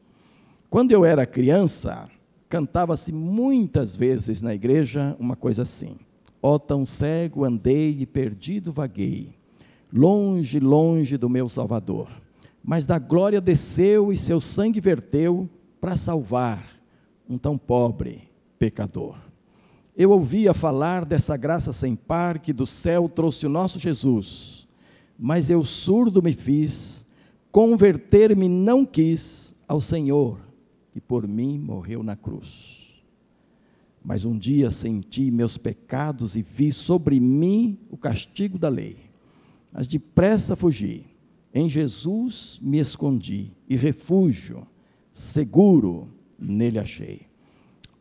[0.71, 2.09] Quando eu era criança,
[2.49, 5.97] cantava-se muitas vezes na igreja uma coisa assim:
[6.41, 9.42] Ó oh, tão cego andei e perdido vaguei
[9.93, 12.09] longe, longe do meu Salvador.
[12.65, 16.81] Mas da glória desceu e seu sangue verteu para salvar
[17.29, 19.17] um tão pobre pecador.
[19.97, 24.67] Eu ouvia falar dessa graça sem par que do céu trouxe o nosso Jesus,
[25.19, 27.07] mas eu surdo me fiz,
[27.51, 30.39] converter-me não quis ao Senhor,
[30.93, 33.03] que por mim morreu na cruz.
[34.03, 38.97] Mas um dia senti meus pecados e vi sobre mim o castigo da lei
[39.73, 41.07] mas depressa fugi.
[41.55, 44.67] Em Jesus me escondi e refúgio,
[45.13, 46.09] seguro,
[46.39, 47.23] nele achei.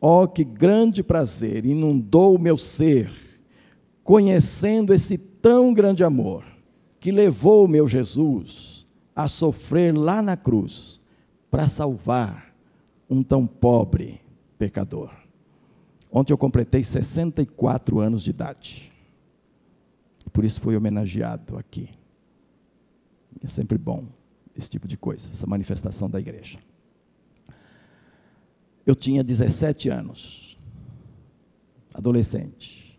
[0.00, 3.10] Oh, que grande prazer inundou o meu ser,
[4.02, 6.44] conhecendo esse tão grande amor,
[6.98, 11.00] que levou o meu Jesus a sofrer lá na cruz,
[11.50, 12.54] para salvar
[13.08, 14.20] um tão pobre
[14.58, 15.10] pecador.
[16.10, 18.91] Ontem eu completei 64 anos de idade.
[20.32, 21.90] Por isso foi homenageado aqui.
[23.42, 24.06] É sempre bom
[24.56, 26.58] esse tipo de coisa, essa manifestação da igreja.
[28.84, 30.58] Eu tinha 17 anos.
[31.94, 32.98] adolescente,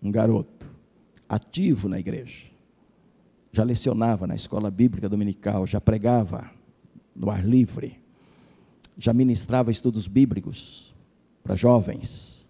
[0.00, 0.64] um garoto,
[1.28, 2.46] ativo na igreja.
[3.50, 6.48] Já lecionava na escola bíblica dominical, já pregava
[7.14, 8.00] no ar livre,
[8.96, 10.94] já ministrava estudos bíblicos
[11.42, 12.48] para jovens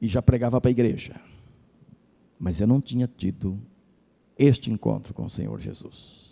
[0.00, 1.20] e já pregava para a igreja.
[2.38, 3.58] Mas eu não tinha tido
[4.38, 6.26] este encontro com o Senhor Jesus.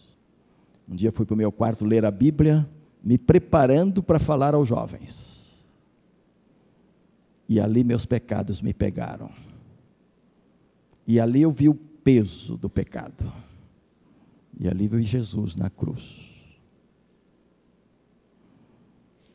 [0.89, 2.69] Um dia fui para o meu quarto ler a Bíblia,
[3.03, 5.63] me preparando para falar aos jovens.
[7.49, 9.31] E ali meus pecados me pegaram.
[11.07, 13.33] E ali eu vi o peso do pecado.
[14.59, 16.33] E ali vi Jesus na cruz.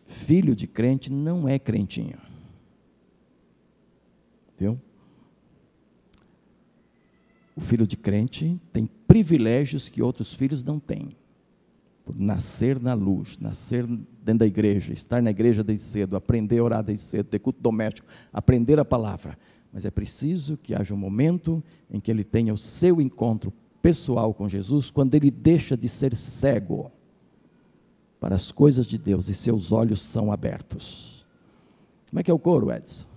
[0.05, 2.17] Filho de crente não é crentinho.
[4.57, 4.79] Viu?
[7.59, 11.09] O filho de crente tem privilégios que outros filhos não têm.
[12.05, 16.63] Por nascer na luz, nascer dentro da igreja, estar na igreja desde cedo, aprender a
[16.63, 19.37] orar desde cedo, ter culto doméstico, aprender a palavra.
[19.73, 23.51] Mas é preciso que haja um momento em que ele tenha o seu encontro
[23.81, 26.89] pessoal com Jesus, quando ele deixa de ser cego
[28.21, 31.25] para as coisas de Deus e seus olhos são abertos.
[32.09, 33.08] Como é que é o coro, Edson?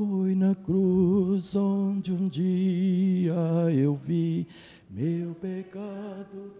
[0.00, 3.34] Foi na cruz onde um dia
[3.70, 4.48] eu vi
[4.88, 6.54] meu pecado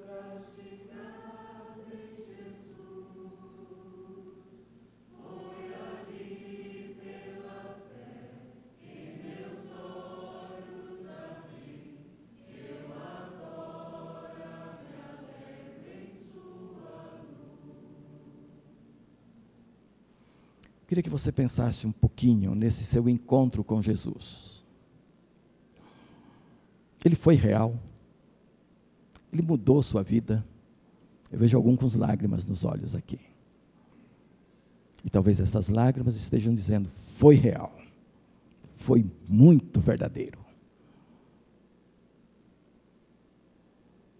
[20.91, 24.65] Queria que você pensasse um pouquinho nesse seu encontro com Jesus.
[27.05, 27.79] Ele foi real.
[29.33, 30.45] Ele mudou sua vida.
[31.31, 33.21] Eu vejo algum com lágrimas nos olhos aqui.
[35.05, 37.73] E talvez essas lágrimas estejam dizendo: foi real.
[38.75, 40.41] Foi muito verdadeiro.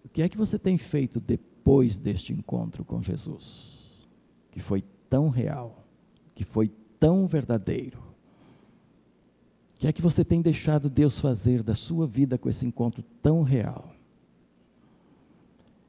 [0.05, 4.07] O que é que você tem feito depois deste encontro com Jesus?
[4.53, 5.81] Que foi tão real
[6.35, 7.99] que foi tão verdadeiro.
[9.75, 13.03] O que é que você tem deixado Deus fazer da sua vida com esse encontro
[13.23, 13.95] tão real?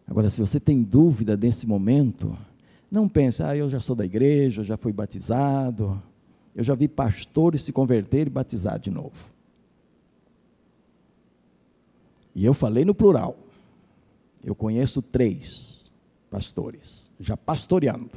[0.07, 2.37] Agora, se você tem dúvida nesse momento,
[2.89, 6.01] não pense, ah, eu já sou da igreja, já fui batizado,
[6.55, 9.31] eu já vi pastores se converter e batizar de novo.
[12.35, 13.37] E eu falei no plural.
[14.43, 15.91] Eu conheço três
[16.29, 18.11] pastores, já pastoreando.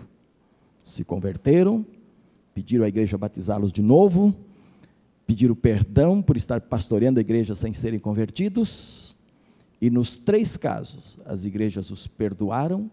[0.85, 1.85] Se converteram
[2.55, 4.34] pediram à igreja batizá-los de novo,
[5.26, 9.16] pediram perdão por estar pastoreando a igreja sem serem convertidos,
[9.80, 12.90] e nos três casos, as igrejas os perdoaram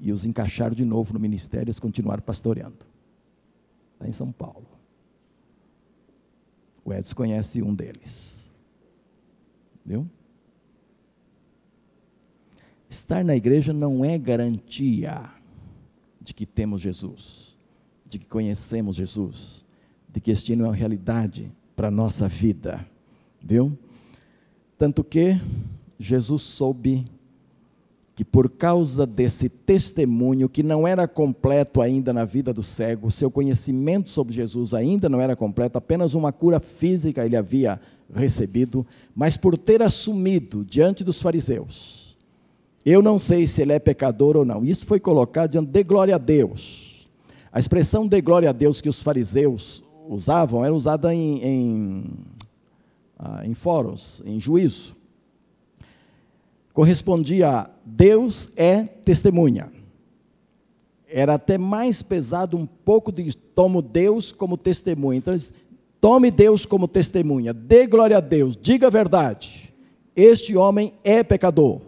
[0.00, 2.78] e os encaixaram de novo no ministério e eles continuaram pastoreando.
[3.92, 4.66] Está em São Paulo.
[6.84, 8.50] O Edson conhece um deles.
[9.84, 10.08] Viu?
[12.88, 15.30] Estar na igreja não é garantia
[16.20, 17.53] de que temos Jesus
[18.14, 19.64] de que conhecemos Jesus,
[20.08, 22.86] de que este não é uma realidade para a nossa vida,
[23.42, 23.76] viu?
[24.78, 25.36] Tanto que
[25.98, 27.04] Jesus soube
[28.14, 33.28] que por causa desse testemunho, que não era completo ainda na vida do cego, seu
[33.32, 37.80] conhecimento sobre Jesus ainda não era completo, apenas uma cura física ele havia
[38.14, 42.16] recebido, mas por ter assumido diante dos fariseus,
[42.86, 46.14] eu não sei se ele é pecador ou não, isso foi colocado diante de glória
[46.14, 46.93] a Deus
[47.54, 52.04] a expressão de glória a Deus que os fariseus usavam era usada em, em,
[53.16, 54.96] ah, em fóruns, em juízo.
[56.72, 59.70] Correspondia a Deus é testemunha.
[61.06, 65.18] Era até mais pesado um pouco de tomo Deus como testemunha.
[65.18, 65.36] Então,
[66.00, 69.72] tome Deus como testemunha, dê glória a Deus, diga a verdade.
[70.16, 71.82] Este homem é pecador,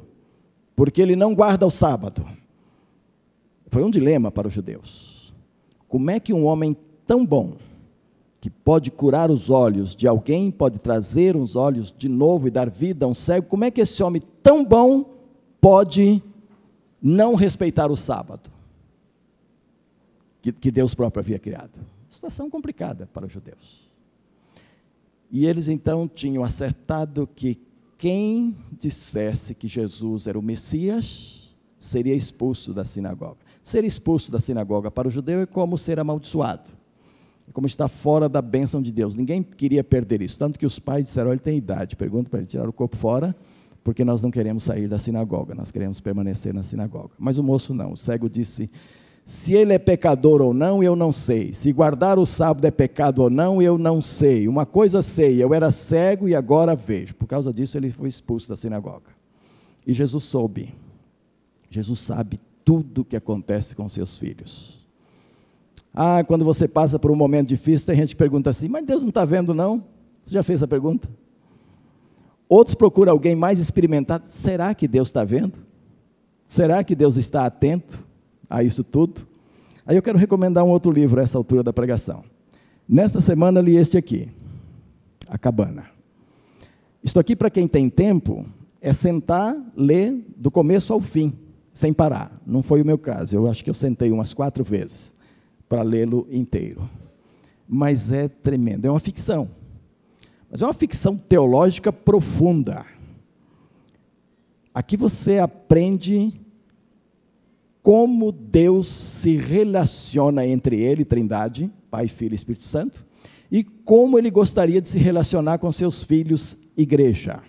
[0.77, 2.25] porque ele não guarda o sábado.
[3.67, 5.16] Foi um dilema para os judeus.
[5.97, 6.77] Como é que um homem
[7.07, 7.55] tão bom,
[8.39, 12.69] que pode curar os olhos de alguém, pode trazer os olhos de novo e dar
[12.69, 15.17] vida a um cego, como é que esse homem tão bom
[15.59, 16.23] pode
[17.01, 18.51] não respeitar o sábado?
[20.43, 21.81] Que, que Deus próprio havia criado.
[22.11, 23.89] Situação complicada para os judeus.
[25.31, 27.59] E eles então tinham acertado que
[27.97, 33.46] quem dissesse que Jesus era o Messias seria expulso da sinagoga.
[33.67, 36.71] Ser expulso da sinagoga para o judeu é como ser amaldiçoado.
[37.49, 39.17] É como estar fora da bênção de Deus.
[39.17, 40.39] Ninguém queria perder isso.
[40.39, 41.97] Tanto que os pais disseram: ele tem idade.
[41.97, 43.35] Pergunta para ele tirar o corpo fora,
[43.83, 47.11] porque nós não queremos sair da sinagoga, nós queremos permanecer na sinagoga.
[47.19, 47.95] Mas o moço não.
[47.95, 48.71] O cego disse:
[49.25, 51.53] Se ele é pecador ou não, eu não sei.
[51.53, 54.47] Se guardar o sábado é pecado ou não, eu não sei.
[54.47, 57.17] Uma coisa sei, eu era cego e agora vejo.
[57.17, 59.11] Por causa disso, ele foi expulso da sinagoga.
[59.85, 60.73] E Jesus soube.
[61.69, 64.87] Jesus sabe tudo que acontece com seus filhos.
[65.95, 69.01] Ah, quando você passa por um momento difícil, tem gente que pergunta assim: Mas Deus
[69.01, 69.83] não está vendo, não?
[70.23, 71.09] Você já fez essa pergunta?
[72.47, 74.25] Outros procuram alguém mais experimentado.
[74.29, 75.59] Será que Deus está vendo?
[76.47, 78.05] Será que Deus está atento?
[78.49, 79.27] a isso tudo.
[79.85, 82.25] Aí eu quero recomendar um outro livro a essa altura da pregação.
[82.89, 84.29] Nesta semana li este aqui,
[85.29, 85.87] A Cabana.
[87.03, 88.47] Isto aqui, para quem tem tempo,
[88.81, 91.33] é sentar, ler do começo ao fim,
[91.77, 92.41] sem parar.
[92.47, 95.15] Não foi o meu caso, eu acho que eu sentei umas quatro vezes
[95.69, 96.89] para lê-lo inteiro.
[97.69, 99.51] Mas é tremendo, é uma ficção.
[100.51, 102.87] Mas é uma ficção teológica profunda.
[104.73, 106.33] Aqui você aprende
[107.83, 113.05] como Deus se relaciona entre Ele, Trindade, Pai, Filho e Espírito Santo,
[113.53, 117.43] e como Ele gostaria de se relacionar com seus filhos, Igreja.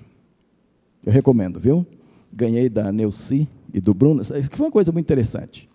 [1.01, 1.87] Eu recomendo, viu?
[2.33, 4.21] Ganhei da Neuci e do Bruno.
[4.21, 5.69] Isso foi uma coisa muito interessante.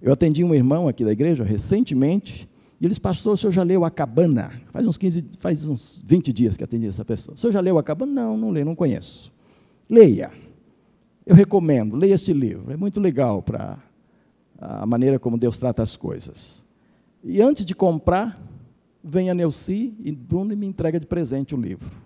[0.00, 2.48] Eu atendi um irmão aqui da igreja recentemente,
[2.80, 4.50] e eles, pastor, o senhor já leu a cabana?
[4.72, 7.36] Faz uns 15, faz uns 20 dias que atendi essa pessoa.
[7.36, 8.12] O senhor já leu a cabana?
[8.12, 9.32] Não, não leio, não conheço.
[9.88, 10.32] Leia.
[11.24, 12.72] Eu recomendo, leia este livro.
[12.72, 13.78] É muito legal para
[14.58, 16.66] a maneira como Deus trata as coisas.
[17.22, 18.36] E antes de comprar,
[19.02, 22.01] vem a Neuci e Bruno e me entrega de presente o livro.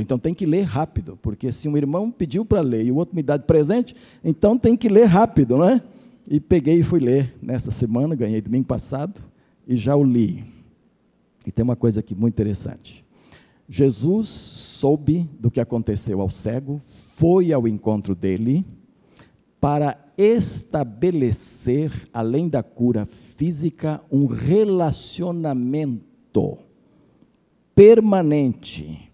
[0.00, 3.14] Então tem que ler rápido, porque se um irmão pediu para ler e o outro
[3.14, 5.82] me dá de presente, então tem que ler rápido, não é?
[6.26, 9.20] E peguei e fui ler nesta semana, ganhei domingo passado
[9.66, 10.44] e já o li.
[11.46, 13.04] E tem uma coisa aqui muito interessante.
[13.68, 16.80] Jesus soube do que aconteceu ao cego,
[17.16, 18.64] foi ao encontro dele
[19.60, 26.58] para estabelecer, além da cura física, um relacionamento
[27.74, 29.11] permanente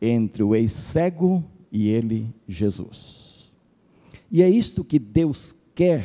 [0.00, 3.50] entre o ex-cego e ele, Jesus.
[4.30, 6.04] E é isto que Deus quer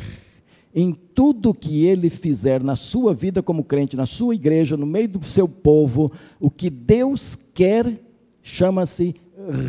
[0.74, 5.10] em tudo que ele fizer na sua vida como crente, na sua igreja, no meio
[5.10, 8.00] do seu povo, o que Deus quer
[8.42, 9.16] chama-se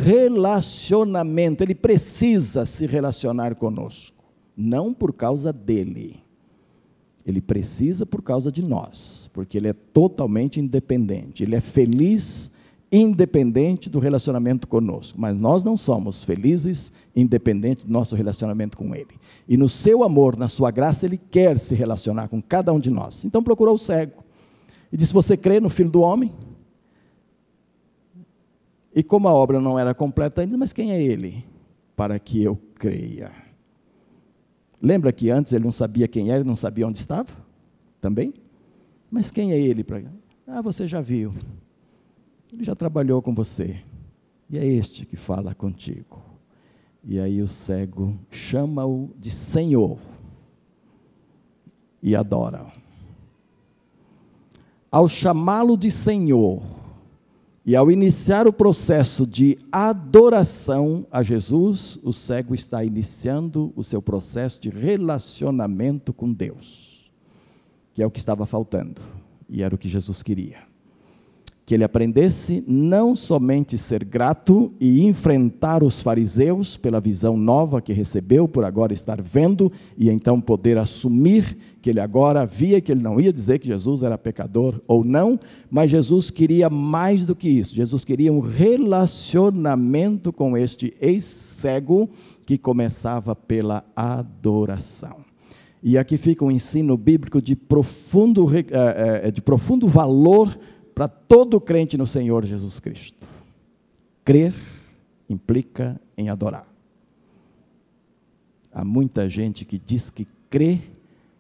[0.05, 1.65] relacionamento.
[1.65, 4.23] Ele precisa se relacionar conosco
[4.57, 6.21] não por causa dele.
[7.25, 11.43] Ele precisa por causa de nós, porque ele é totalmente independente.
[11.43, 12.51] Ele é feliz
[12.93, 19.19] independente do relacionamento conosco, mas nós não somos felizes independente do nosso relacionamento com ele.
[19.49, 22.91] E no seu amor, na sua graça, ele quer se relacionar com cada um de
[22.91, 23.25] nós.
[23.25, 24.23] Então procurou o cego
[24.93, 26.31] e disse: "Você crê no Filho do homem?"
[28.95, 31.47] E como a obra não era completa ainda, mas quem é ele
[31.97, 33.33] para que eu creia?
[34.83, 37.31] Lembra que antes ele não sabia quem era, não sabia onde estava?
[38.03, 38.35] Também?
[39.11, 39.87] Mas quem é ele.
[40.47, 41.33] Ah, você já viu.
[42.53, 43.81] Ele já trabalhou com você.
[44.51, 46.21] E é este que fala contigo.
[47.03, 49.99] E aí o cego chama-o de Senhor
[52.03, 52.71] e adora.
[54.91, 56.63] Ao chamá-lo de Senhor,
[57.65, 64.03] e ao iniciar o processo de adoração a Jesus, o cego está iniciando o seu
[64.03, 67.11] processo de relacionamento com Deus,
[67.95, 69.01] que é o que estava faltando,
[69.49, 70.72] e era o que Jesus queria
[71.65, 77.93] que ele aprendesse não somente ser grato e enfrentar os fariseus pela visão nova que
[77.93, 83.03] recebeu, por agora estar vendo, e então poder assumir que ele agora via que ele
[83.03, 85.39] não ia dizer que Jesus era pecador ou não,
[85.71, 87.75] mas Jesus queria mais do que isso.
[87.75, 92.11] Jesus queria um relacionamento com este ex-cego
[92.45, 95.23] que começava pela adoração.
[95.83, 98.65] E aqui fica um ensino bíblico de profundo, eh,
[99.25, 100.57] eh, de profundo valor
[100.95, 103.27] para todo crente no Senhor Jesus Cristo.
[104.25, 104.55] Crer
[105.29, 106.67] implica em adorar.
[108.73, 110.81] Há muita gente que diz que crê,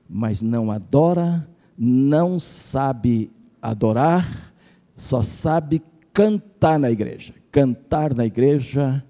[0.08, 3.30] mas não adora, não sabe
[3.60, 4.52] adorar,
[4.96, 5.82] só sabe
[6.12, 7.34] cantar na igreja.
[7.50, 9.04] Cantar na igreja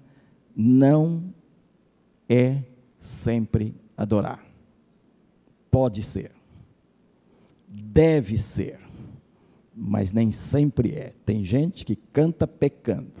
[0.55, 1.33] não
[2.29, 2.63] é
[2.97, 4.43] sempre adorar.
[5.69, 6.31] Pode ser,
[7.67, 8.82] deve ser
[9.75, 11.13] mas nem sempre é.
[11.25, 13.11] Tem gente que canta pecando,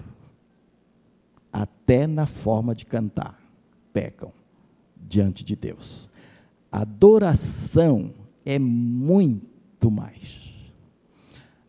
[1.51, 3.39] até na forma de cantar,
[3.91, 4.31] pecam
[4.97, 6.09] diante de Deus.
[6.71, 8.11] Adoração
[8.45, 10.43] é muito mais.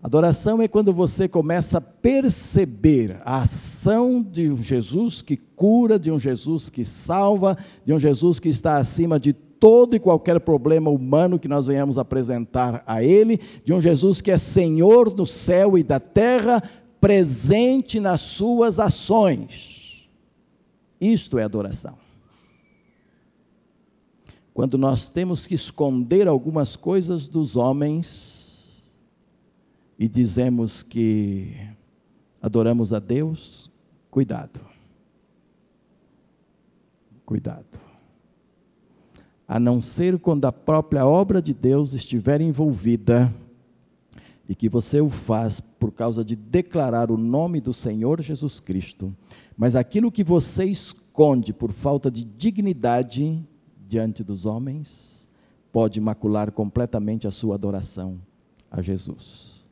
[0.03, 6.13] Adoração é quando você começa a perceber a ação de um Jesus que cura, de
[6.13, 7.57] um Jesus que salva,
[7.87, 9.33] de um Jesus que está acima de
[9.65, 14.31] todo e qualquer problema humano que nós venhamos apresentar a Ele, de um Jesus que
[14.31, 16.63] é Senhor do céu e da terra,
[17.01, 20.07] presente nas suas ações.
[21.01, 21.97] Isto é adoração.
[24.53, 28.93] Quando nós temos que esconder algumas coisas dos homens
[29.99, 31.57] e dizemos que
[32.43, 33.71] adoramos a Deus,
[34.11, 34.61] cuidado.
[37.25, 37.94] Cuidado.
[39.47, 43.33] A não ser quando a própria obra de Deus estiver envolvida
[44.49, 49.15] e que você o faz por causa de declarar o nome do Senhor Jesus Cristo,
[49.57, 53.43] mas aquilo que você esconde por falta de dignidade,
[53.89, 55.29] diante dos homens,
[55.73, 58.19] pode macular completamente a sua adoração
[58.71, 59.65] a Jesus.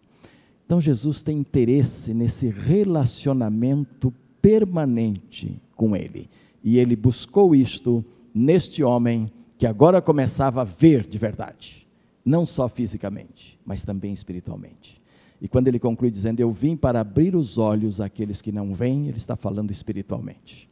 [0.64, 6.30] Então Jesus tem interesse nesse relacionamento permanente com Ele.
[6.64, 8.04] E ele buscou isto
[8.34, 9.30] neste homem
[9.62, 11.86] que agora começava a ver de verdade,
[12.24, 15.00] não só fisicamente, mas também espiritualmente.
[15.40, 19.06] E quando ele conclui dizendo: Eu vim para abrir os olhos àqueles que não veem,
[19.06, 20.68] ele está falando espiritualmente.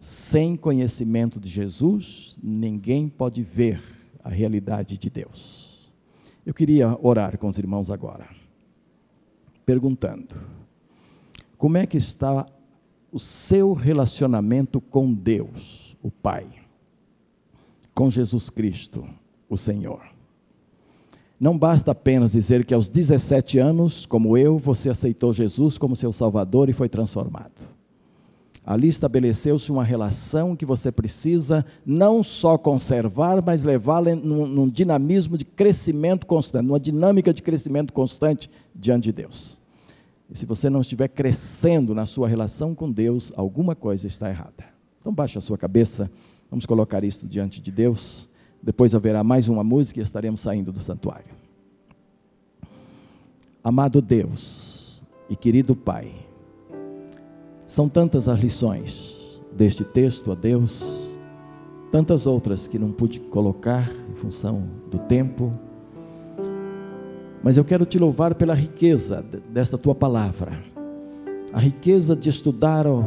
[0.00, 3.80] Sem conhecimento de Jesus, ninguém pode ver
[4.24, 5.92] a realidade de Deus.
[6.44, 8.26] Eu queria orar com os irmãos agora,
[9.64, 10.34] perguntando:
[11.56, 12.44] como é que está
[13.12, 16.63] o seu relacionamento com Deus, o Pai,
[17.94, 19.06] com Jesus Cristo,
[19.48, 20.00] o Senhor?
[21.38, 26.12] Não basta apenas dizer que aos 17 anos, como eu, você aceitou Jesus como seu
[26.12, 27.74] Salvador e foi transformado.
[28.64, 35.36] Ali estabeleceu-se uma relação que você precisa não só conservar, mas levá-la num, num, dinamismo
[35.36, 39.60] de crescimento constante, numa dinâmica de crescimento constante diante de Deus.
[40.30, 44.64] E se você não estiver crescendo na sua relação com Deus, alguma coisa está errada.
[44.98, 46.10] Então baixe a sua cabeça,
[46.54, 48.28] vamos colocar isto diante de Deus.
[48.62, 51.34] Depois haverá mais uma música e estaremos saindo do santuário.
[53.62, 56.12] Amado Deus e querido Pai,
[57.66, 61.10] são tantas as lições deste texto a Deus,
[61.90, 65.50] tantas outras que não pude colocar em função do tempo,
[67.42, 70.62] mas eu quero te louvar pela riqueza desta tua palavra,
[71.52, 73.02] a riqueza de estudar ó,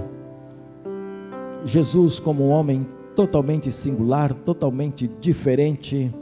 [1.63, 2.85] Jesus como um homem
[3.17, 6.13] totalmente singular, totalmente diferente,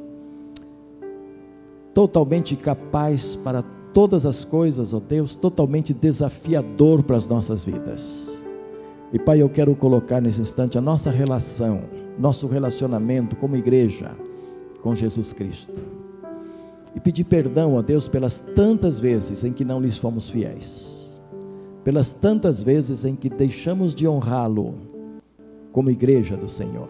[1.93, 3.61] totalmente capaz para
[3.93, 8.41] todas as coisas, ó Deus, totalmente desafiador para as nossas vidas.
[9.11, 11.81] E Pai, eu quero colocar nesse instante a nossa relação,
[12.17, 14.11] nosso relacionamento como igreja
[14.81, 15.81] com Jesus Cristo.
[16.95, 21.11] E pedir perdão a Deus pelas tantas vezes em que não lhes fomos fiéis,
[21.83, 24.94] pelas tantas vezes em que deixamos de honrá-lo
[25.75, 26.87] como igreja do Senhor.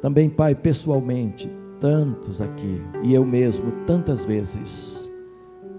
[0.00, 5.12] Também, Pai, pessoalmente, tantos aqui, e eu mesmo, tantas vezes,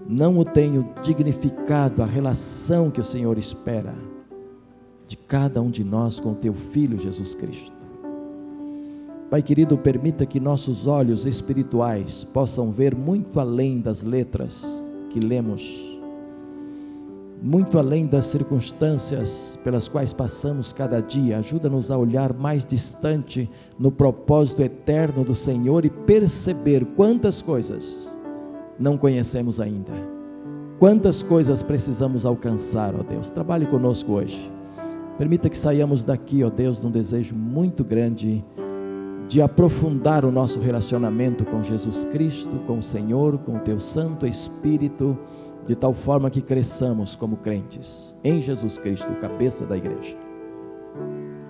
[0.08, 3.92] não o tenho dignificado a relação que o Senhor espera
[5.08, 7.72] de cada um de nós com teu Filho Jesus Cristo.
[9.28, 14.64] Pai querido, permita que nossos olhos espirituais possam ver muito além das letras
[15.10, 15.91] que lemos,
[17.42, 21.38] muito além das circunstâncias pelas quais passamos cada dia.
[21.38, 28.16] Ajuda-nos a olhar mais distante no propósito eterno do Senhor e perceber quantas coisas
[28.78, 29.90] não conhecemos ainda.
[30.78, 33.30] Quantas coisas precisamos alcançar, ó Deus.
[33.30, 34.50] Trabalhe conosco hoje.
[35.18, 38.44] Permita que saiamos daqui, ó Deus, num desejo muito grande
[39.28, 44.26] de aprofundar o nosso relacionamento com Jesus Cristo, com o Senhor, com o Teu Santo
[44.26, 45.16] Espírito,
[45.66, 50.16] de tal forma que cresçamos como crentes em Jesus Cristo, cabeça da igreja.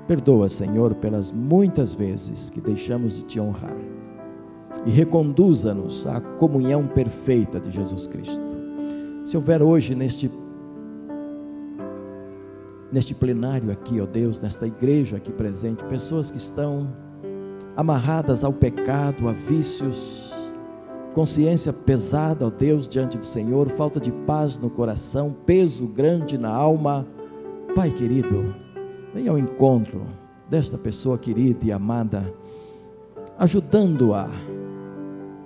[0.06, 3.76] Perdoa, Senhor, pelas muitas vezes que deixamos de te honrar
[4.84, 8.42] e reconduza-nos à comunhão perfeita de Jesus Cristo.
[9.24, 10.30] Se houver hoje neste
[12.90, 16.94] neste plenário aqui, ó Deus, nesta igreja aqui presente, pessoas que estão
[17.74, 20.21] amarradas ao pecado, a vícios,
[21.12, 26.50] consciência pesada, ó Deus, diante do Senhor, falta de paz no coração, peso grande na
[26.50, 27.06] alma.
[27.74, 28.54] Pai querido,
[29.14, 30.02] venha ao encontro
[30.48, 32.32] desta pessoa querida e amada,
[33.38, 34.28] ajudando-a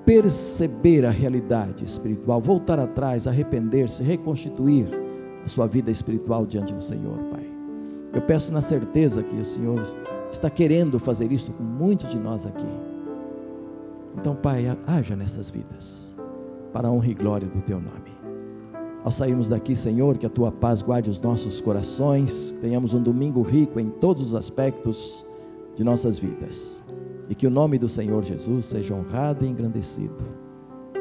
[0.04, 4.86] perceber a realidade espiritual, voltar atrás, arrepender-se, reconstituir
[5.44, 7.44] a sua vida espiritual diante do Senhor, Pai.
[8.12, 9.82] Eu peço na certeza que o Senhor
[10.30, 12.66] está querendo fazer isso com muitos de nós aqui.
[14.16, 16.16] Então, Pai, haja nessas vidas,
[16.72, 18.16] para a honra e glória do Teu nome.
[19.04, 23.42] Ao sairmos daqui, Senhor, que a Tua paz guarde os nossos corações, tenhamos um domingo
[23.42, 25.24] rico em todos os aspectos,
[25.76, 26.82] de nossas vidas.
[27.28, 30.24] E que o nome do Senhor Jesus seja honrado e engrandecido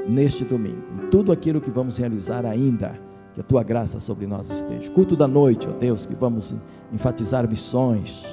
[0.08, 3.00] neste domingo, em tudo aquilo que vamos realizar ainda,
[3.34, 4.92] que a tua graça sobre nós esteja.
[4.92, 6.56] Culto da noite, ó Deus, que vamos
[6.94, 8.24] enfatizar missões,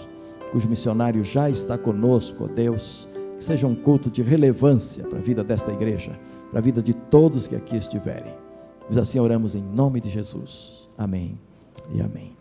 [0.50, 3.08] cujo missionário já está conosco, ó Deus,
[3.42, 6.16] que seja um culto de relevância para a vida desta igreja,
[6.50, 8.32] para a vida de todos que aqui estiverem.
[8.88, 10.88] Nós assim oramos em nome de Jesus.
[10.96, 11.36] Amém
[11.92, 12.31] e amém.